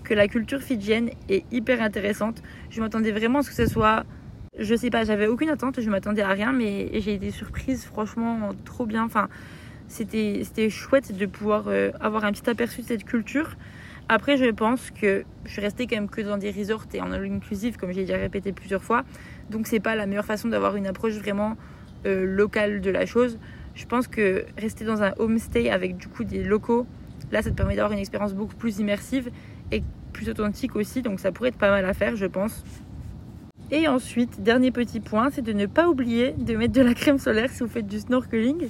Que 0.04 0.14
la 0.14 0.28
culture 0.28 0.60
fidjienne 0.60 1.10
est 1.28 1.44
hyper 1.52 1.82
intéressante. 1.82 2.42
Je 2.70 2.80
m'attendais 2.80 3.12
vraiment 3.12 3.40
à 3.40 3.42
ce 3.42 3.50
que 3.50 3.56
ce 3.56 3.66
soit 3.66 4.04
je 4.58 4.74
sais 4.74 4.90
pas, 4.90 5.04
j'avais 5.04 5.26
aucune 5.26 5.50
attente, 5.50 5.80
je 5.80 5.90
m'attendais 5.90 6.22
à 6.22 6.28
rien, 6.28 6.52
mais 6.52 6.88
j'ai 7.00 7.14
été 7.14 7.30
surprise, 7.30 7.84
franchement, 7.84 8.50
trop 8.64 8.86
bien. 8.86 9.04
Enfin, 9.04 9.28
c'était, 9.88 10.42
c'était 10.44 10.70
chouette 10.70 11.16
de 11.16 11.26
pouvoir 11.26 11.64
euh, 11.68 11.90
avoir 12.00 12.24
un 12.24 12.32
petit 12.32 12.48
aperçu 12.48 12.82
de 12.82 12.86
cette 12.86 13.04
culture. 13.04 13.56
Après, 14.08 14.36
je 14.36 14.46
pense 14.50 14.90
que 14.90 15.24
je 15.44 15.50
suis 15.50 15.60
restée 15.60 15.86
quand 15.86 15.96
même 15.96 16.08
que 16.08 16.20
dans 16.20 16.36
des 16.38 16.50
resorts 16.50 16.86
et 16.94 17.00
en 17.00 17.12
all 17.12 17.30
inclusive, 17.30 17.76
comme 17.76 17.92
j'ai 17.92 18.02
déjà 18.02 18.16
répété 18.16 18.52
plusieurs 18.52 18.82
fois. 18.82 19.04
Donc, 19.50 19.66
c'est 19.66 19.80
pas 19.80 19.94
la 19.94 20.06
meilleure 20.06 20.24
façon 20.24 20.48
d'avoir 20.48 20.76
une 20.76 20.86
approche 20.86 21.14
vraiment 21.14 21.56
euh, 22.06 22.24
locale 22.24 22.80
de 22.80 22.90
la 22.90 23.04
chose. 23.04 23.38
Je 23.74 23.84
pense 23.84 24.06
que 24.06 24.44
rester 24.56 24.84
dans 24.84 25.02
un 25.02 25.12
homestay 25.18 25.70
avec 25.70 25.96
du 25.96 26.08
coup 26.08 26.24
des 26.24 26.42
locaux, 26.42 26.86
là, 27.30 27.42
ça 27.42 27.50
te 27.50 27.56
permet 27.56 27.74
d'avoir 27.74 27.92
une 27.92 27.98
expérience 27.98 28.32
beaucoup 28.32 28.54
plus 28.54 28.78
immersive 28.78 29.30
et 29.72 29.82
plus 30.12 30.30
authentique 30.30 30.76
aussi. 30.76 31.02
Donc, 31.02 31.20
ça 31.20 31.32
pourrait 31.32 31.50
être 31.50 31.58
pas 31.58 31.70
mal 31.70 31.84
à 31.84 31.92
faire, 31.92 32.16
je 32.16 32.26
pense. 32.26 32.64
Et 33.70 33.88
ensuite, 33.88 34.42
dernier 34.42 34.70
petit 34.70 35.00
point, 35.00 35.30
c'est 35.30 35.42
de 35.42 35.52
ne 35.52 35.66
pas 35.66 35.88
oublier 35.88 36.34
de 36.38 36.54
mettre 36.54 36.72
de 36.72 36.82
la 36.82 36.94
crème 36.94 37.18
solaire 37.18 37.50
si 37.50 37.60
vous 37.62 37.68
faites 37.68 37.86
du 37.86 37.98
snorkeling. 37.98 38.68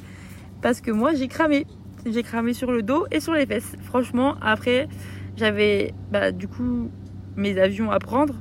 Parce 0.62 0.80
que 0.80 0.90
moi, 0.90 1.12
j'ai 1.14 1.28
cramé. 1.28 1.66
J'ai 2.06 2.22
cramé 2.22 2.54
sur 2.54 2.72
le 2.72 2.82
dos 2.82 3.06
et 3.10 3.20
sur 3.20 3.34
les 3.34 3.46
fesses. 3.46 3.76
Franchement, 3.82 4.36
après, 4.40 4.88
j'avais 5.36 5.92
bah, 6.10 6.32
du 6.32 6.48
coup 6.48 6.90
mes 7.36 7.58
avions 7.58 7.90
à 7.90 7.98
prendre. 7.98 8.34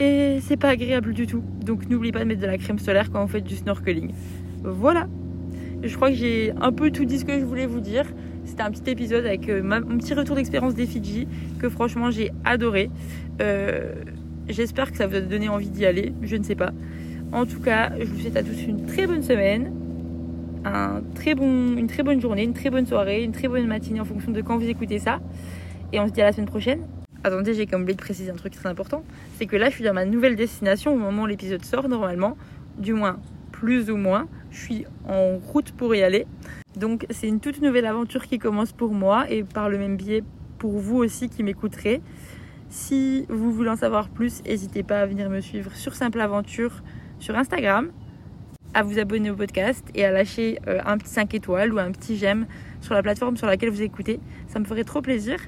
Et 0.00 0.38
c'est 0.40 0.56
pas 0.56 0.70
agréable 0.70 1.12
du 1.12 1.26
tout. 1.26 1.44
Donc 1.64 1.88
n'oubliez 1.88 2.12
pas 2.12 2.20
de 2.20 2.24
mettre 2.24 2.40
de 2.40 2.46
la 2.46 2.58
crème 2.58 2.78
solaire 2.78 3.10
quand 3.10 3.22
vous 3.22 3.30
faites 3.30 3.44
du 3.44 3.54
snorkeling. 3.54 4.12
Voilà. 4.64 5.06
Je 5.82 5.94
crois 5.94 6.10
que 6.10 6.16
j'ai 6.16 6.52
un 6.60 6.72
peu 6.72 6.90
tout 6.90 7.04
dit 7.04 7.18
ce 7.18 7.24
que 7.24 7.38
je 7.38 7.44
voulais 7.44 7.66
vous 7.66 7.80
dire. 7.80 8.06
C'était 8.44 8.62
un 8.62 8.70
petit 8.70 8.90
épisode 8.90 9.26
avec 9.26 9.48
euh, 9.48 9.62
mon 9.62 9.98
petit 9.98 10.14
retour 10.14 10.36
d'expérience 10.36 10.74
des 10.74 10.86
Fidji 10.86 11.28
que 11.58 11.68
franchement 11.68 12.10
j'ai 12.10 12.32
adoré. 12.44 12.90
Euh, 13.40 13.92
J'espère 14.50 14.90
que 14.90 14.96
ça 14.96 15.06
vous 15.06 15.14
a 15.14 15.20
donné 15.20 15.48
envie 15.48 15.70
d'y 15.70 15.86
aller, 15.86 16.12
je 16.22 16.34
ne 16.34 16.42
sais 16.42 16.56
pas. 16.56 16.72
En 17.32 17.46
tout 17.46 17.60
cas, 17.60 17.92
je 17.98 18.04
vous 18.04 18.18
souhaite 18.18 18.36
à 18.36 18.42
tous 18.42 18.60
une 18.62 18.84
très 18.84 19.06
bonne 19.06 19.22
semaine, 19.22 19.72
un 20.64 21.02
très 21.14 21.36
bon, 21.36 21.76
une 21.76 21.86
très 21.86 22.02
bonne 22.02 22.20
journée, 22.20 22.42
une 22.42 22.52
très 22.52 22.68
bonne 22.68 22.84
soirée, 22.84 23.22
une 23.22 23.30
très 23.30 23.46
bonne 23.46 23.66
matinée 23.68 24.00
en 24.00 24.04
fonction 24.04 24.32
de 24.32 24.40
quand 24.40 24.58
vous 24.58 24.68
écoutez 24.68 24.98
ça. 24.98 25.20
Et 25.92 26.00
on 26.00 26.08
se 26.08 26.12
dit 26.12 26.20
à 26.20 26.24
la 26.24 26.32
semaine 26.32 26.48
prochaine. 26.48 26.80
Attendez, 27.22 27.54
j'ai 27.54 27.66
comme 27.66 27.82
oublié 27.82 27.94
de 27.94 28.00
préciser 28.00 28.30
un 28.30 28.34
truc 28.34 28.54
très 28.54 28.68
important. 28.68 29.04
C'est 29.36 29.46
que 29.46 29.56
là, 29.56 29.68
je 29.70 29.76
suis 29.76 29.84
dans 29.84 29.94
ma 29.94 30.04
nouvelle 30.04 30.34
destination 30.34 30.94
au 30.94 30.98
moment 30.98 31.22
où 31.22 31.26
l'épisode 31.26 31.64
sort 31.64 31.88
normalement. 31.88 32.36
Du 32.76 32.92
moins, 32.92 33.20
plus 33.52 33.88
ou 33.88 33.96
moins. 33.96 34.26
Je 34.50 34.58
suis 34.58 34.84
en 35.08 35.36
route 35.36 35.70
pour 35.72 35.94
y 35.94 36.02
aller. 36.02 36.26
Donc 36.76 37.06
c'est 37.10 37.28
une 37.28 37.38
toute 37.38 37.62
nouvelle 37.62 37.86
aventure 37.86 38.26
qui 38.26 38.38
commence 38.38 38.72
pour 38.72 38.94
moi 38.94 39.30
et 39.30 39.44
par 39.44 39.68
le 39.68 39.78
même 39.78 39.96
biais 39.96 40.24
pour 40.58 40.72
vous 40.72 40.96
aussi 40.96 41.28
qui 41.28 41.44
m'écouterez. 41.44 42.00
Si 42.70 43.26
vous 43.28 43.52
voulez 43.52 43.68
en 43.68 43.76
savoir 43.76 44.08
plus, 44.08 44.42
n'hésitez 44.44 44.84
pas 44.84 45.00
à 45.00 45.06
venir 45.06 45.28
me 45.28 45.40
suivre 45.40 45.74
sur 45.74 45.94
Simple 45.94 46.20
Aventure 46.20 46.82
sur 47.18 47.36
Instagram, 47.36 47.90
à 48.74 48.82
vous 48.82 48.98
abonner 48.98 49.30
au 49.30 49.36
podcast 49.36 49.84
et 49.94 50.04
à 50.04 50.10
lâcher 50.10 50.58
euh, 50.66 50.80
un 50.84 50.96
petit 50.96 51.10
5 51.10 51.34
étoiles 51.34 51.72
ou 51.72 51.78
un 51.78 51.90
petit 51.92 52.16
j'aime 52.16 52.46
sur 52.80 52.94
la 52.94 53.02
plateforme 53.02 53.36
sur 53.36 53.46
laquelle 53.46 53.70
vous 53.70 53.82
écoutez. 53.82 54.20
Ça 54.48 54.58
me 54.58 54.64
ferait 54.64 54.84
trop 54.84 55.02
plaisir. 55.02 55.38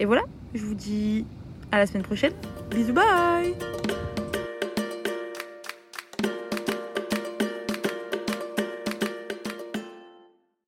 Et 0.00 0.04
voilà, 0.04 0.22
je 0.54 0.64
vous 0.64 0.74
dis 0.74 1.26
à 1.70 1.78
la 1.78 1.86
semaine 1.86 2.02
prochaine. 2.02 2.32
Bisous, 2.70 2.94
bye 2.94 3.54